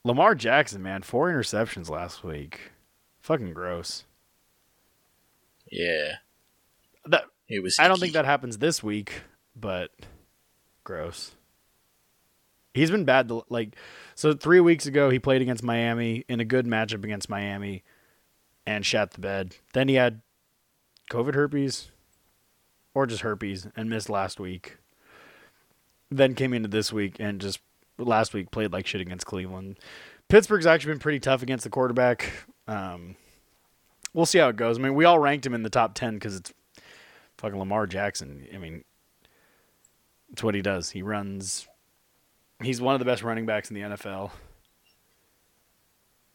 [0.03, 2.71] Lamar Jackson, man, four interceptions last week.
[3.21, 4.05] Fucking gross.
[5.71, 6.13] Yeah,
[7.05, 7.79] That it was.
[7.79, 9.21] I don't think that happens this week,
[9.55, 9.91] but
[10.83, 11.31] gross.
[12.73, 13.27] He's been bad.
[13.27, 13.75] To, like,
[14.15, 17.83] so three weeks ago, he played against Miami in a good matchup against Miami,
[18.65, 19.55] and shat the bed.
[19.73, 20.21] Then he had
[21.11, 21.91] COVID herpes,
[22.93, 24.77] or just herpes, and missed last week.
[26.09, 27.59] Then came into this week and just
[27.97, 29.77] last week played like shit against Cleveland.
[30.27, 32.31] Pittsburgh's actually been pretty tough against the quarterback.
[32.67, 33.15] Um,
[34.13, 34.77] we'll see how it goes.
[34.77, 36.53] I mean, we all ranked him in the top ten because it's
[37.41, 38.47] fucking Lamar Jackson.
[38.53, 38.83] I mean,
[40.31, 40.91] it's what he does.
[40.91, 41.67] He runs.
[42.61, 44.29] He's one of the best running backs in the NFL.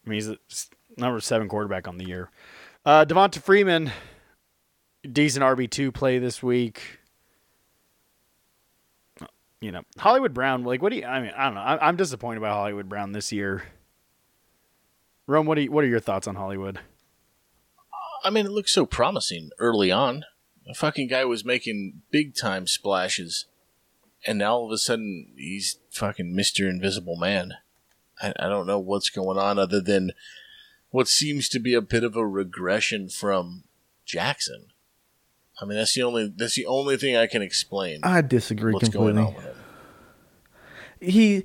[0.04, 0.38] I mean, he's the
[0.96, 2.30] number seven quarterback on the year.
[2.84, 3.90] Uh, Devonta Freeman,
[5.10, 6.98] decent RB two play this week.
[9.60, 10.64] You know, Hollywood Brown.
[10.64, 11.04] Like, what do you?
[11.04, 11.60] I mean, I don't know.
[11.60, 13.62] I, I'm disappointed by Hollywood Brown this year.
[15.28, 16.80] Rome, what do you, what are your thoughts on Hollywood?
[18.24, 20.24] I mean, it looks so promising early on.
[20.66, 23.46] The fucking guy was making big time splashes,
[24.26, 27.52] and now all of a sudden he's fucking Mister Invisible Man.
[28.20, 30.12] I, I don't know what's going on other than
[30.90, 33.64] what seems to be a bit of a regression from
[34.04, 34.66] Jackson.
[35.60, 38.00] I mean, that's the only that's the only thing I can explain.
[38.02, 39.22] I disagree what's completely.
[39.22, 39.54] going on with him?
[41.00, 41.44] He,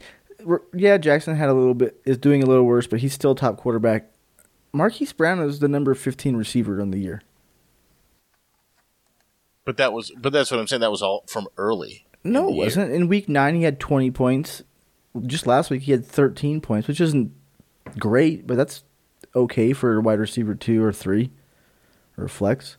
[0.73, 3.57] yeah, Jackson had a little bit is doing a little worse, but he's still top
[3.57, 4.11] quarterback.
[4.73, 7.21] Marquise Brown is the number fifteen receiver on the year.
[9.71, 10.81] But that was but that's what I'm saying.
[10.81, 12.05] That was all from early.
[12.25, 12.91] No, it wasn't.
[12.91, 14.63] In week nine, he had 20 points.
[15.25, 17.31] Just last week, he had 13 points, which isn't
[17.97, 18.83] great, but that's
[19.33, 21.31] okay for a wide receiver two or three
[22.17, 22.75] or flex.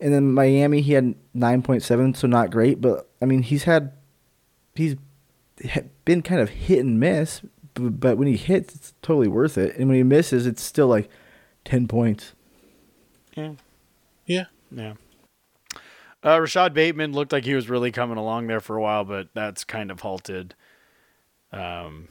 [0.00, 3.92] And then Miami, he had 9.7, so not great, but I mean, he's had,
[4.74, 4.96] he's
[6.04, 7.40] been kind of hit and miss,
[7.74, 9.76] but, but when he hits, it's totally worth it.
[9.76, 11.08] And when he misses, it's still like
[11.64, 12.32] 10 points.
[13.36, 13.52] Yeah.
[14.26, 14.46] Yeah.
[14.72, 14.94] Yeah.
[16.26, 19.28] Uh, Rashod Bateman looked like he was really coming along there for a while, but
[19.32, 20.56] that's kind of halted.
[21.52, 22.08] Um,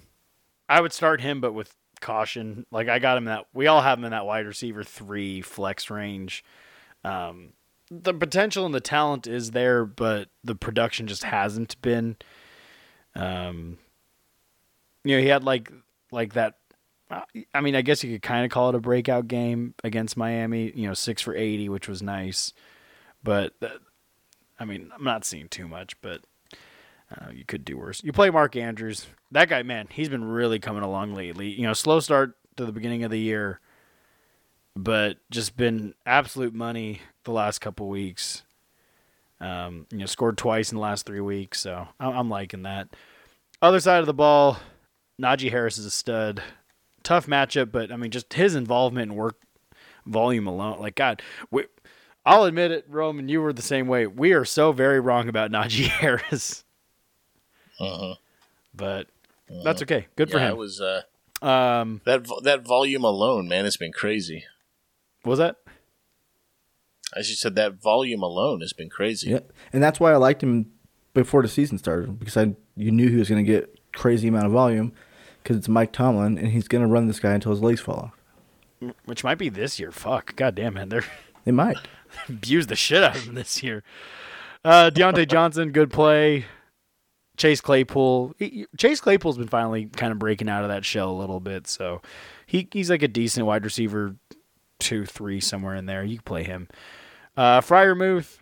[0.70, 2.66] I would start him, but with caution.
[2.72, 3.47] Like I got him that.
[3.53, 6.43] We all have him in that wide receiver three flex range.
[7.03, 7.53] Um,
[7.91, 12.16] the potential and the talent is there, but the production just hasn't been.
[13.16, 13.78] Um,
[15.03, 15.72] you know, he had like
[16.11, 16.55] like that.
[17.53, 20.72] I mean, I guess you could kind of call it a breakout game against Miami.
[20.74, 22.53] You know, six for eighty, which was nice.
[23.24, 23.53] But
[24.60, 26.22] I mean, I'm not seeing too much, but
[27.12, 28.03] uh, you could do worse.
[28.03, 29.08] You play Mark Andrews.
[29.32, 31.49] That guy, man, he's been really coming along lately.
[31.49, 33.60] You know, slow start to the beginning of the year,
[34.76, 38.43] but just been absolute money the last couple weeks.
[39.41, 42.88] Um, you know, scored twice in the last three weeks, so I'm liking that.
[43.62, 44.58] Other side of the ball,
[45.22, 46.41] Najee Harris is a stud.
[47.03, 49.38] Tough matchup, but I mean, just his involvement and work
[50.06, 50.80] volume alone.
[50.80, 51.66] Like God, we,
[52.26, 53.30] I'll admit it, Roman.
[53.30, 54.08] You were the same way.
[54.08, 56.64] We are so very wrong about Najee Harris,
[57.80, 58.16] Uh-huh.
[58.74, 59.08] but
[59.64, 60.08] that's okay.
[60.16, 60.58] Good for yeah, it him.
[60.58, 61.02] was uh,
[61.46, 63.66] um, that vo- that volume alone, man.
[63.66, 64.46] It's been crazy.
[65.24, 65.58] was that?
[67.16, 69.30] As you said, that volume alone has been crazy.
[69.30, 69.40] Yeah,
[69.72, 70.72] and that's why I liked him
[71.14, 74.48] before the season started because I you knew he was going to get crazy amount
[74.48, 74.92] of volume
[75.44, 78.12] because it's Mike Tomlin and he's going to run this guy until his legs fall
[78.82, 78.94] off.
[79.06, 79.92] Which might be this year.
[79.92, 80.36] Fuck.
[80.36, 81.06] God damn man, they're
[81.46, 81.78] They might.
[82.30, 83.84] abuse the shit out of him this year.
[84.64, 86.46] Uh, Diontae Johnson, good play.
[87.38, 88.34] Chase Claypool.
[88.39, 91.68] he- Chase Claypool's been finally kind of breaking out of that shell a little bit,
[91.68, 92.02] so
[92.46, 94.16] he he's like a decent wide receiver,
[94.80, 96.04] two, three, somewhere in there.
[96.04, 96.68] You can play him.
[97.36, 98.38] Uh, Freiermuth.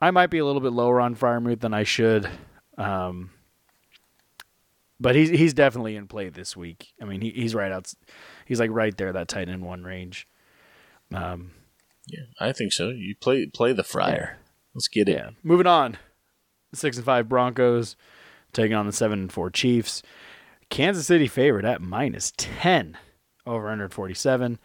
[0.00, 2.28] I might be a little bit lower on Freiermuth than I should,
[2.78, 3.30] um,
[5.00, 6.92] but he's he's definitely in play this week.
[7.00, 7.92] I mean, he, he's right out.
[8.46, 10.28] He's like right there, that tight end one range.
[11.14, 11.52] Um,
[12.06, 12.88] Yeah, I think so.
[12.88, 14.38] You play play the fryer.
[14.74, 15.30] Let's get yeah.
[15.42, 15.98] Moving on.
[16.74, 17.96] Six and five Broncos
[18.52, 20.02] taking on the seven and four Chiefs.
[20.70, 22.96] Kansas City favorite at minus ten
[23.46, 24.58] over under forty seven.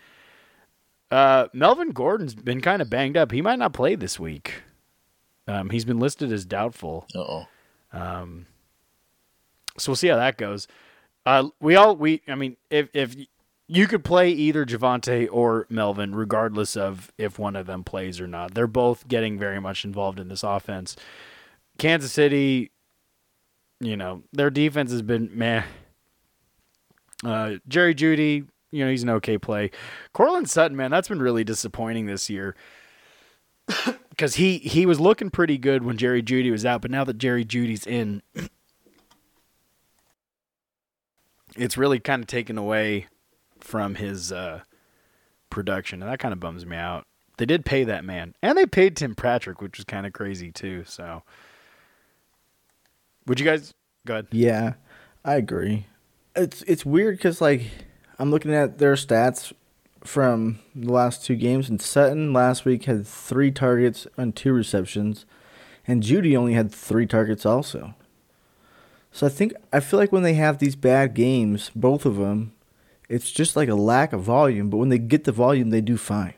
[1.12, 3.32] Uh, Melvin Gordon's been kind of banged up.
[3.32, 4.64] He might not play this week.
[5.48, 7.08] Um, he's been listed as doubtful.
[7.16, 7.46] Uh oh.
[9.78, 10.68] So we'll see how that goes.
[11.26, 13.16] Uh, we all we I mean if if
[13.68, 18.28] you could play either Javonte or Melvin, regardless of if one of them plays or
[18.28, 18.54] not.
[18.54, 20.96] They're both getting very much involved in this offense.
[21.78, 22.72] Kansas City,
[23.82, 25.64] you know, their defense has been meh.
[27.26, 29.72] Uh, Jerry Jeudy, you know, he's an okay play.
[30.14, 32.56] Courtland Sutton, man, that's been really disappointing this year.
[34.18, 37.20] Because he, he was looking pretty good when Jerry Jeudy was out, but now that
[37.20, 38.24] Jerry Jeudy's in,
[41.56, 43.06] it's really kind of taken away
[43.68, 44.62] from his uh,
[45.50, 47.06] production, and that kind of bums me out.
[47.38, 50.52] They did pay that man, and they paid Tim Patrick, which was kind of crazy
[50.52, 50.86] too.
[50.86, 51.24] So,
[53.28, 53.74] would you guys
[54.06, 54.28] go ahead?
[54.32, 54.74] Yeah,
[55.26, 55.86] I agree.
[56.34, 57.64] It's it's weird because like
[58.18, 59.52] I'm looking at their stats
[60.02, 65.26] from the last two games, and Sutton last week had three targets and two receptions,
[65.86, 67.96] and Jeudy only had three targets also.
[69.12, 72.54] So I think I feel like when they have these bad games, both of them,
[73.10, 74.70] it's just like a lack of volume.
[74.70, 76.34] But when they get the volume, they do fine.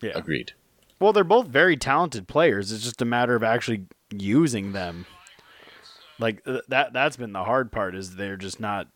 [0.00, 0.12] Yeah.
[0.14, 0.52] Agreed.
[1.00, 2.72] Well, they're both very talented players.
[2.72, 5.06] It's just a matter of actually using them.
[6.18, 8.88] Like that that's been the hard part is they're just not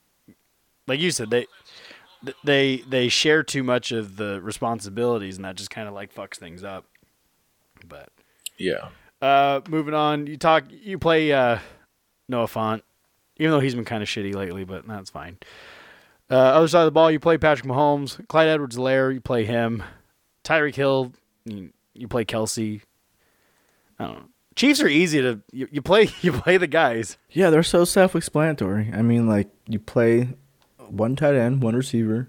[0.87, 1.47] like you said they
[2.45, 6.37] they they share too much of the responsibilities and that just kind of like fucks
[6.39, 6.87] things up.
[7.87, 8.09] But
[8.57, 8.89] Yeah.
[9.21, 11.59] uh moving on, you talk you play uh
[12.29, 12.81] Noah Fant
[13.37, 15.37] even though he's been kind of shitty lately, but that's fine.
[16.31, 19.83] Uh, other side of the ball, you play Patrick Mahomes, Clyde Edwards-Helaire, you play him.
[20.45, 21.13] Tyreek Hill,
[21.45, 22.83] you, you play Kelce.
[23.99, 24.25] I don't know.
[24.57, 26.09] Chiefs are easy to you, you play.
[26.23, 27.17] You play the guys.
[27.31, 28.91] Yeah, they're so self-explanatory.
[28.95, 30.29] I mean, like you play
[30.89, 32.29] one tight end, one receiver,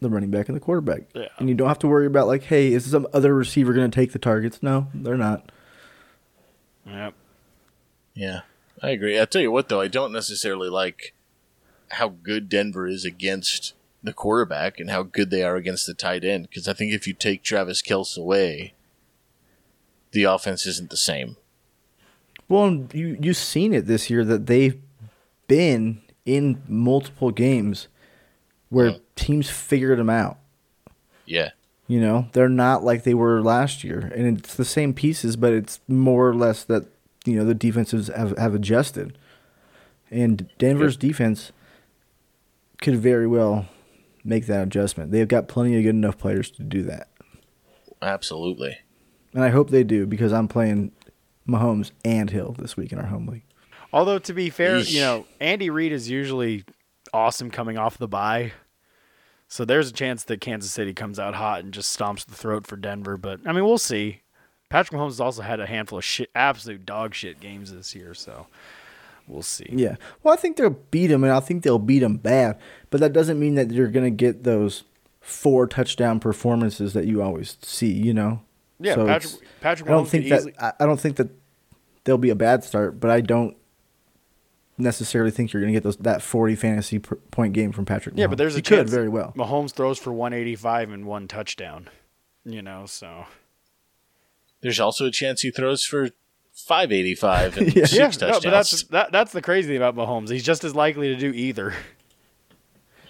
[0.00, 1.28] the running back, and the quarterback, Yeah.
[1.38, 3.94] and you don't have to worry about like, hey, is some other receiver going to
[3.94, 4.62] take the targets?
[4.62, 5.50] No, they're not.
[6.86, 7.14] Yep.
[8.14, 8.40] Yeah.
[8.82, 9.20] I agree.
[9.20, 11.14] I tell you what though, I don't necessarily like
[11.92, 16.24] how good Denver is against the quarterback and how good they are against the tight
[16.24, 18.74] end because I think if you take Travis Kelce away,
[20.12, 21.36] the offense isn't the same.
[22.48, 24.80] Well, you you've seen it this year that they've
[25.48, 27.88] been in multiple games
[28.68, 29.00] where Mm.
[29.16, 30.38] teams figured them out.
[31.24, 31.50] Yeah.
[31.88, 35.52] You know, they're not like they were last year, and it's the same pieces, but
[35.52, 36.84] it's more or less that
[37.24, 39.16] you know the defenses have have adjusted,
[40.10, 41.52] and Denver's defense
[42.80, 43.66] could very well
[44.24, 45.10] make that adjustment.
[45.12, 47.08] They've got plenty of good enough players to do that,
[48.02, 48.78] Absolutely.
[49.34, 50.92] and I hope they do because I'm playing
[51.48, 53.44] Mahomes and Hill this week in our home league.
[53.92, 54.92] Although to be fair, Yeesh.
[54.92, 56.64] you know Andy Reid is usually
[57.12, 58.52] awesome coming off the bye,
[59.48, 62.66] so there's a chance that Kansas City comes out hot and just stomps the throat
[62.66, 63.16] for Denver.
[63.16, 64.22] But I mean, we'll see.
[64.68, 68.12] Patrick Mahomes has also had a handful of shit, absolute dog shit games this year,
[68.14, 68.48] so
[69.26, 69.66] we'll see.
[69.70, 69.96] Yeah.
[70.22, 72.58] Well, I think they'll beat them, and I think they'll beat them bad.
[72.90, 74.84] But that doesn't mean that you're going to get those
[75.20, 77.92] four touchdown performances that you always see.
[77.92, 78.42] You know.
[78.78, 80.36] Yeah, So Patrick- Patrick I don't Mahomes think that.
[80.38, 81.30] easily- I, I don't think that
[82.04, 83.56] they'll be a bad start, but I don't
[84.78, 88.14] necessarily think you're going to get those that 40 fantasy per, point game from Patrick.
[88.18, 89.32] Yeah, but there's a he chance could very well.
[89.36, 91.88] Mahomes throws for 185 and one touchdown.
[92.44, 93.24] You know, so
[94.60, 96.10] There's also a chance he throws for
[96.66, 97.84] 585 and Yeah.
[97.84, 98.20] six yeah, touchdowns.
[98.20, 100.30] no, but that's that, that's the crazy thing about Mahomes.
[100.30, 101.74] He's just as likely to do either.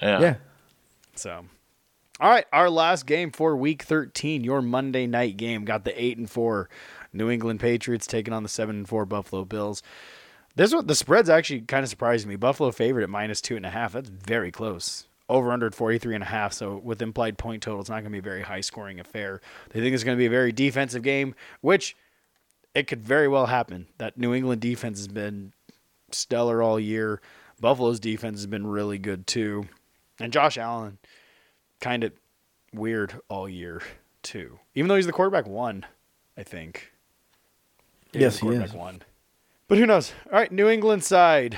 [0.00, 0.20] yeah.
[0.20, 0.34] Yeah.
[1.14, 1.46] So,
[2.20, 6.18] all right, our last game for Week 13, your Monday night game, got the eight
[6.18, 6.68] and four
[7.14, 9.82] New England Patriots taking on the seven and four Buffalo Bills.
[10.54, 12.36] This one, the spread's actually kind of surprised me.
[12.36, 13.92] Buffalo favored at minus two and a half.
[13.94, 15.06] That's very close.
[15.28, 16.52] Over under at 43 and a half.
[16.52, 19.40] So with implied point total, it's not going to be a very high scoring affair.
[19.70, 21.96] They think it's going to be a very defensive game, which
[22.76, 23.86] it could very well happen.
[23.98, 25.52] That New England defense has been
[26.10, 27.20] stellar all year.
[27.60, 29.66] Buffalo's defense has been really good too.
[30.20, 30.98] And Josh Allen,
[31.80, 32.12] kind of
[32.74, 33.80] weird all year
[34.22, 34.58] too.
[34.74, 35.86] Even though he's the quarterback one,
[36.36, 36.92] I think.
[38.12, 38.74] Yeah, Yes, he's he the quarterback is.
[38.74, 39.02] one.
[39.68, 40.12] But who knows?
[40.26, 41.56] All right, New England side.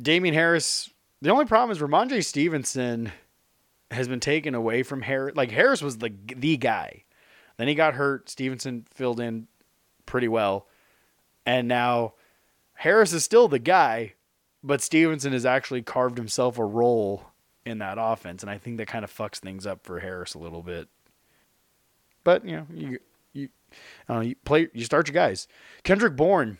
[0.00, 0.90] Damien Harris.
[1.22, 3.10] The only problem is Rhamondre Stevenson
[3.90, 5.34] has been taken away from Harris.
[5.36, 7.02] Like Harris was the the guy.
[7.56, 8.28] Then he got hurt.
[8.30, 9.48] Stevenson filled in
[10.06, 10.66] pretty well.
[11.46, 12.14] And now
[12.74, 14.14] Harris is still the guy,
[14.62, 17.24] but Stevenson has actually carved himself a role
[17.64, 20.38] in that offense, and I think that kind of fucks things up for Harris a
[20.38, 20.88] little bit.
[22.22, 22.98] But you know, you
[23.32, 23.48] you,
[24.08, 25.48] know, you play, you start your guys.
[25.82, 26.58] Kendrick Bourne,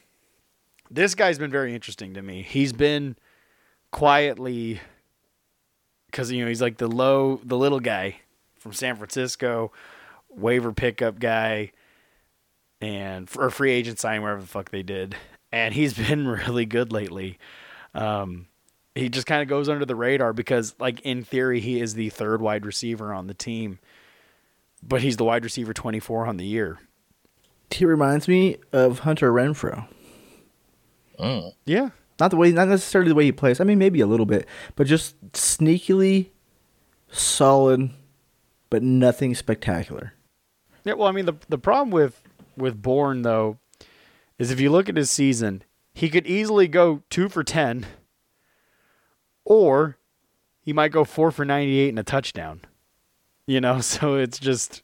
[0.91, 2.43] this guy's been very interesting to me.
[2.43, 3.17] He's been
[3.91, 4.81] quietly,
[6.07, 8.17] because you know he's like the low, the little guy
[8.59, 9.73] from San Francisco,
[10.29, 11.73] waiver pickup guy,
[12.81, 15.17] and for a free agent signing wherever the fuck they did,
[15.53, 17.39] and he's been really good lately.
[17.95, 18.47] Um,
[18.95, 22.11] he just kind of goes under the radar because, like in theory, he is the
[22.11, 23.79] third wide receiver on the team,
[24.83, 26.79] but he's the wide receiver twenty four on the year.
[27.71, 29.89] He reminds me of Hunter Renfrow.
[31.19, 31.53] Mm.
[31.65, 33.61] Yeah, Not the way, not necessarily the way he plays.
[33.61, 34.47] I mean, maybe a little bit,
[34.77, 36.31] but just sneakily
[37.09, 37.91] solid,
[38.71, 40.15] but nothing spectacular.
[40.85, 42.23] Yeah, well, I mean the the problem with
[42.57, 43.59] with Bourne though
[44.39, 47.87] is if you look at his season, he could easily go two for ten,
[49.45, 49.97] or
[50.61, 52.63] he might go four for ninety eight and a touchdown.
[53.47, 54.83] You know, so it's just.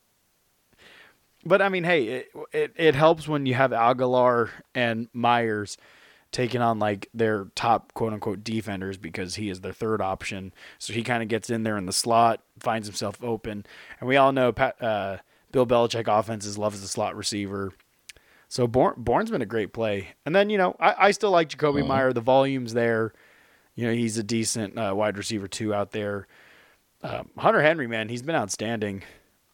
[1.44, 5.78] But I mean, hey, it, it it helps when you have Agholor and Meyers
[6.32, 10.52] taking on like their top quote unquote defenders because he is their third option.
[10.78, 13.66] So he kind of gets in there in the slot, finds himself open,
[13.98, 15.16] and we all know Pat, uh,
[15.52, 17.72] Bill Belichick offenses loves the slot receiver.
[18.48, 21.48] So Bourne, Bourne's been a great play, and then you know I, I still like
[21.48, 22.12] Jakobi Meyer.
[22.12, 23.12] The volume's there.
[23.76, 26.26] You know he's a decent uh, wide receiver too out there.
[27.02, 29.02] Um, Hunter Henry, man, he's been outstanding.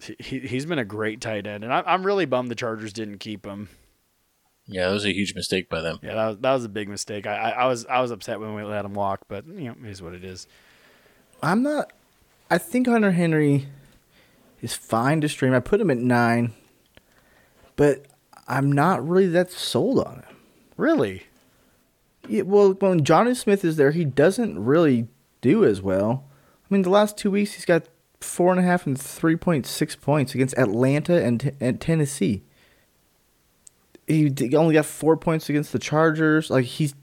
[0.01, 2.93] He, he he's been a great tight end, and I, I'm really bummed the Chargers
[2.93, 3.69] didn't keep him.
[4.67, 5.99] Yeah, that was a huge mistake by them.
[6.03, 7.27] Yeah, that was, that was a big mistake.
[7.27, 9.77] I, I, I was I was upset when we let him walk, but you know
[9.85, 10.47] it is what it is.
[11.43, 11.93] I'm not.
[12.51, 13.67] I think Hunter Henry
[14.67, 15.55] is fine to stream.
[15.55, 16.53] I put him at nine,
[17.77, 18.07] but
[18.49, 20.37] I'm not really that sold on him.
[20.77, 21.29] Really?
[22.29, 25.07] Yeah, well, when Jonnu Smith is there, he doesn't really
[25.41, 26.25] do as well.
[26.69, 27.85] I mean, the last two weeks he's got
[28.21, 32.43] four and a half and three point six points against Atlanta and, t- and Tennessee.
[34.09, 36.51] He d- only got four points against the Chargers.
[36.51, 36.95] Like he's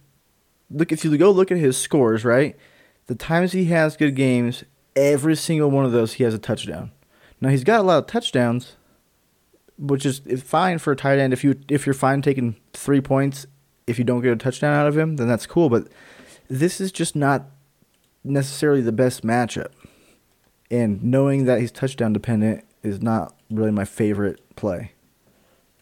[0.69, 2.57] look if you go look at his scores, right?
[3.07, 6.91] The times he has good games, every single one of those he has a touchdown.
[7.43, 8.77] Now he's got a lot of touchdowns,
[9.77, 11.33] which is fine for a tight end.
[11.33, 13.45] If you if you're fine taking three points,
[13.85, 15.69] if you don't get a touchdown out of him, then that's cool.
[15.69, 15.89] But
[16.47, 17.47] this is just not
[18.23, 19.71] necessarily the best matchup.
[20.71, 24.93] And knowing that he's touchdown dependent is not really my favorite play.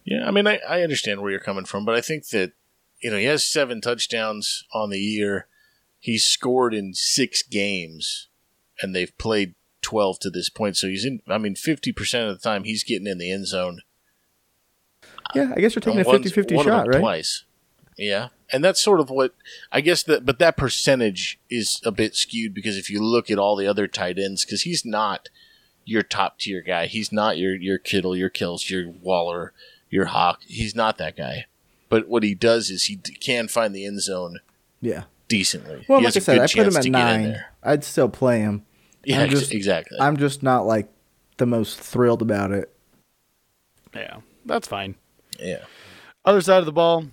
[0.04, 2.54] Yeah, I mean, I, I understand where you're coming from, but I think that,
[3.00, 5.46] you know, he has seven touchdowns on the year.
[6.00, 8.26] He's scored in six games,
[8.80, 10.76] and they've played 12 to this point.
[10.76, 13.80] So he's in, I mean, 50% of the time he's getting in the end zone.
[15.34, 17.00] Yeah, I guess you're taking a uh, on 50 50 shot, right?
[17.00, 17.44] Twice.
[17.96, 18.28] Yeah.
[18.52, 19.34] And that's sort of what,
[19.70, 23.38] I guess that, but that percentage is a bit skewed because if you look at
[23.38, 25.28] all the other tight ends, because he's not
[25.84, 26.86] your top tier guy.
[26.86, 29.52] He's not your, your Kittle, your Kills, your Waller,
[29.90, 30.40] your Hawk.
[30.46, 31.46] He's not that guy.
[31.88, 34.38] But what he does is he d- can find the end zone
[34.80, 35.04] Yeah.
[35.28, 35.84] decently.
[35.88, 37.44] Well, He like I said, I put him at to get in nine.
[37.62, 38.64] I'd still play him.
[39.04, 39.98] Yeah, I'm just- exactly.
[40.00, 40.88] I'm just not like
[41.38, 42.72] the most thrilled about it.
[43.94, 44.94] Yeah, that's fine.
[45.38, 45.64] yeah.
[46.24, 47.06] Other side of the ball,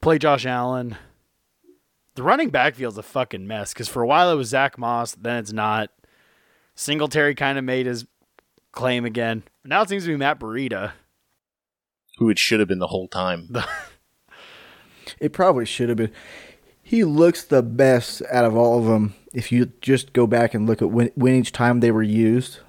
[0.00, 0.96] play Josh Allen.
[2.14, 5.14] The running back backfield's a fucking mess because for a while it was Zach Moss,
[5.14, 5.90] then it's not.
[6.74, 8.06] Singletary kind of made his
[8.72, 9.42] claim again.
[9.64, 10.92] Now it seems to be Matt Breida.
[12.16, 13.54] Who it should have been the whole time.
[15.20, 16.12] It probably should have been.
[16.82, 19.14] He looks the best out of all of them.
[19.32, 22.60] If you just go back and look at when, when each time they were used,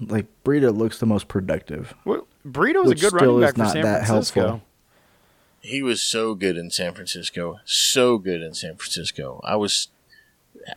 [0.00, 1.94] like Breida looks the most productive.
[2.04, 4.40] Well, Burrito was a good still running is back for not San that Francisco.
[4.40, 4.62] helpful.
[5.60, 7.58] He was so good in San Francisco.
[7.64, 9.40] So good in San Francisco.
[9.44, 9.88] I was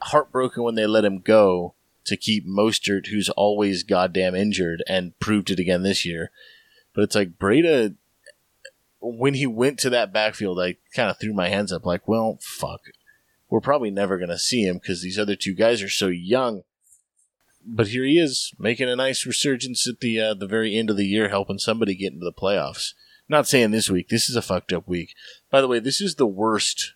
[0.02, 5.52] heartbroken when they let him go to keep Mostert, who's always goddamn injured, and proved
[5.52, 6.32] it again this year.
[6.94, 7.96] But it's like Breida,
[9.00, 12.40] when he went to that backfield, I kind of threw my hands up, like, well,
[12.42, 12.82] fuck.
[13.52, 16.64] We're probably never going to see him because these other two guys are so young.
[17.64, 20.98] But here he is, making a nice resurgence at the uh, the very end of
[20.98, 22.94] the year, helping somebody get into the playoffs.
[23.30, 24.10] Not saying this week.
[24.10, 25.14] This is a fucked up week.
[25.52, 26.94] By the way, this is the worst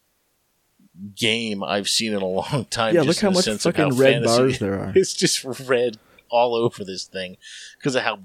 [1.15, 2.95] game I've seen in a long time.
[2.95, 4.93] Yeah, just look how much fucking how red bars there are.
[4.95, 5.97] It's just red
[6.29, 7.35] all over this thing
[7.77, 8.19] because of how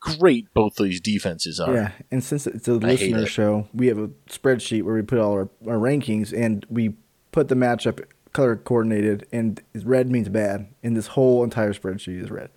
[0.00, 1.74] great both these defenses are.
[1.74, 3.28] Yeah, and since it's a I listener it.
[3.28, 6.94] show, we have a spreadsheet where we put all our, our rankings and we
[7.36, 12.30] put the matchup color coordinated, and red means bad, and this whole entire spreadsheet is
[12.30, 12.48] red.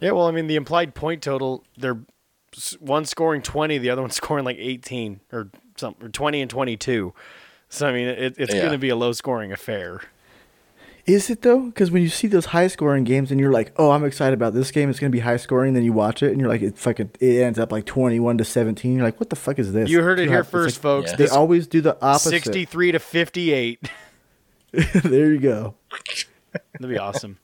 [0.00, 2.00] Yeah, well, I mean, the implied point total, they're
[2.80, 7.14] one scoring 20, the other one scoring like 18 or something, or 20 and 22.
[7.68, 8.62] So, I mean, it, it's Yeah.
[8.62, 10.00] going to be a low scoring affair.
[11.08, 11.60] Is it though?
[11.66, 14.52] Because when you see those high scoring games and you're like, "Oh, I'm excited about
[14.52, 14.90] this game.
[14.90, 17.12] It's going to be high scoring," then you watch it and you're like, "It fucking
[17.18, 20.02] it ends up like 21 to 17." You're like, "What the fuck is this?" You
[20.02, 21.10] heard it Too here high- it's first, like- folks.
[21.12, 21.16] Yeah.
[21.16, 22.30] They always do the opposite.
[22.30, 23.90] 63 to 58.
[25.02, 25.74] there you go.
[26.74, 27.38] That'd be awesome.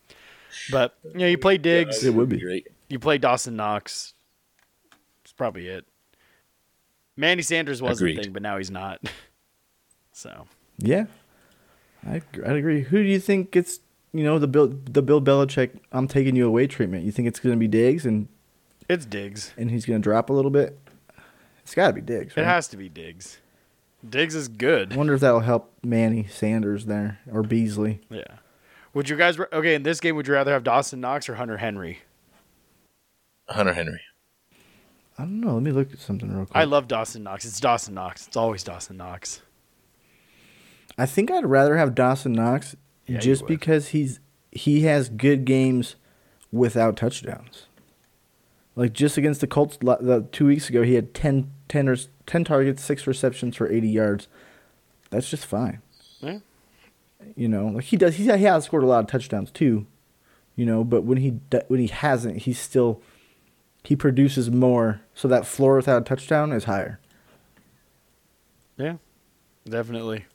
[0.70, 2.38] But, you know, you play Diggs, It would be.
[2.40, 2.68] great.
[2.88, 4.12] you play Dawson Knox.
[5.22, 5.86] That's probably it.
[7.16, 8.18] Manny Sanders was Agreed.
[8.18, 9.00] the thing, but now he's not.
[10.12, 10.46] So,
[10.78, 11.06] Yeah,
[12.06, 12.82] I I agree.
[12.82, 13.80] Who do you think gets
[14.12, 17.04] you know the Bill the Bill Belichick I'm taking you away treatment?
[17.04, 18.28] You think it's going to be Diggs and
[18.88, 19.52] it's Diggs.
[19.56, 20.78] and he's going to drop a little bit?
[21.62, 22.34] It's got to be Diggs.
[22.36, 23.38] It has to be Diggs.
[24.06, 24.94] Diggs is I good.
[24.94, 28.00] wonder if that'll help Manny Sanders there or Beasley.
[28.10, 28.24] Yeah.
[28.92, 31.56] Would you guys, okay, in this game, would you rather have Dawson Knox or Hunter
[31.56, 32.00] Henry?
[33.48, 34.00] Hunter Henry.
[35.18, 35.54] I don't know.
[35.54, 36.56] Let me look at something real quick.
[36.56, 37.44] I love Dawson Knox.
[37.44, 38.26] It's Dawson Knox.
[38.26, 39.40] It's always Dawson Knox.
[40.96, 42.76] I think I'd rather have Dawson Knox
[43.06, 44.20] Yeah, just because he's
[44.50, 45.96] he has good games
[46.52, 47.66] without touchdowns.
[48.76, 52.44] Like just against the Colts the, two weeks ago, he had 10, 10, or, 10
[52.44, 54.28] targets, six receptions for 80 yards.
[55.10, 55.80] That's just fine.
[56.20, 56.38] Yeah.
[57.36, 58.16] You know, like he does.
[58.16, 59.86] He, he has scored a lot of touchdowns too.
[60.56, 61.30] You know, but when he
[61.68, 63.00] when he hasn't, he's still
[63.82, 65.00] he produces more.
[65.14, 67.00] So that floor without a touchdown is higher.
[68.76, 68.96] Yeah,
[69.68, 70.26] definitely.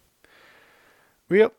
[1.29, 1.53] Yep.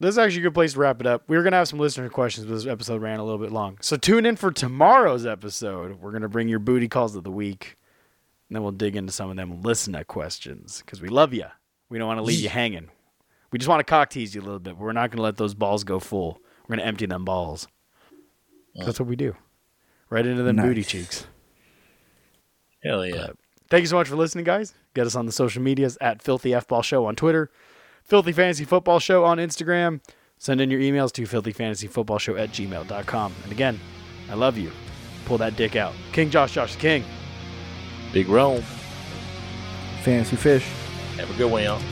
[0.00, 1.24] This is actually a good place to wrap it up.
[1.26, 3.50] We were going to have some listener questions, but this episode ran a little bit
[3.50, 3.78] long.
[3.80, 6.00] So tune in for tomorrow's episode.
[6.00, 7.76] We're going to bring your booty calls of the week.
[8.48, 11.46] And then we'll dig into some of them listener questions because we love you.
[11.88, 12.90] We don't want to leave you hanging.
[13.50, 14.74] We just want to cock tease you a little bit.
[14.74, 16.40] But we're not going to let those balls go full.
[16.62, 17.66] We're going to empty them balls.
[18.76, 19.34] That's what we do.
[20.10, 21.26] Right into them booty cheeks.
[22.84, 23.26] Hell yeah.
[23.28, 23.36] But
[23.68, 24.74] thank you so much for listening, guys.
[24.94, 27.50] Get us on the social medias at Filthy F Ball Show on Twitter,
[28.08, 30.00] Filthy Fantasy Football Show on Instagram.
[30.38, 33.34] Send in your emails to filthyfantasyfootballshow at gmail.com.
[33.42, 33.78] And again,
[34.30, 34.70] I love you.
[35.26, 35.92] Pull that dick out.
[36.12, 37.04] King Josh, Josh the King.
[38.12, 38.62] Big Rome.
[40.02, 40.66] Fantasy fish.
[41.16, 41.82] Have a good one, y'all.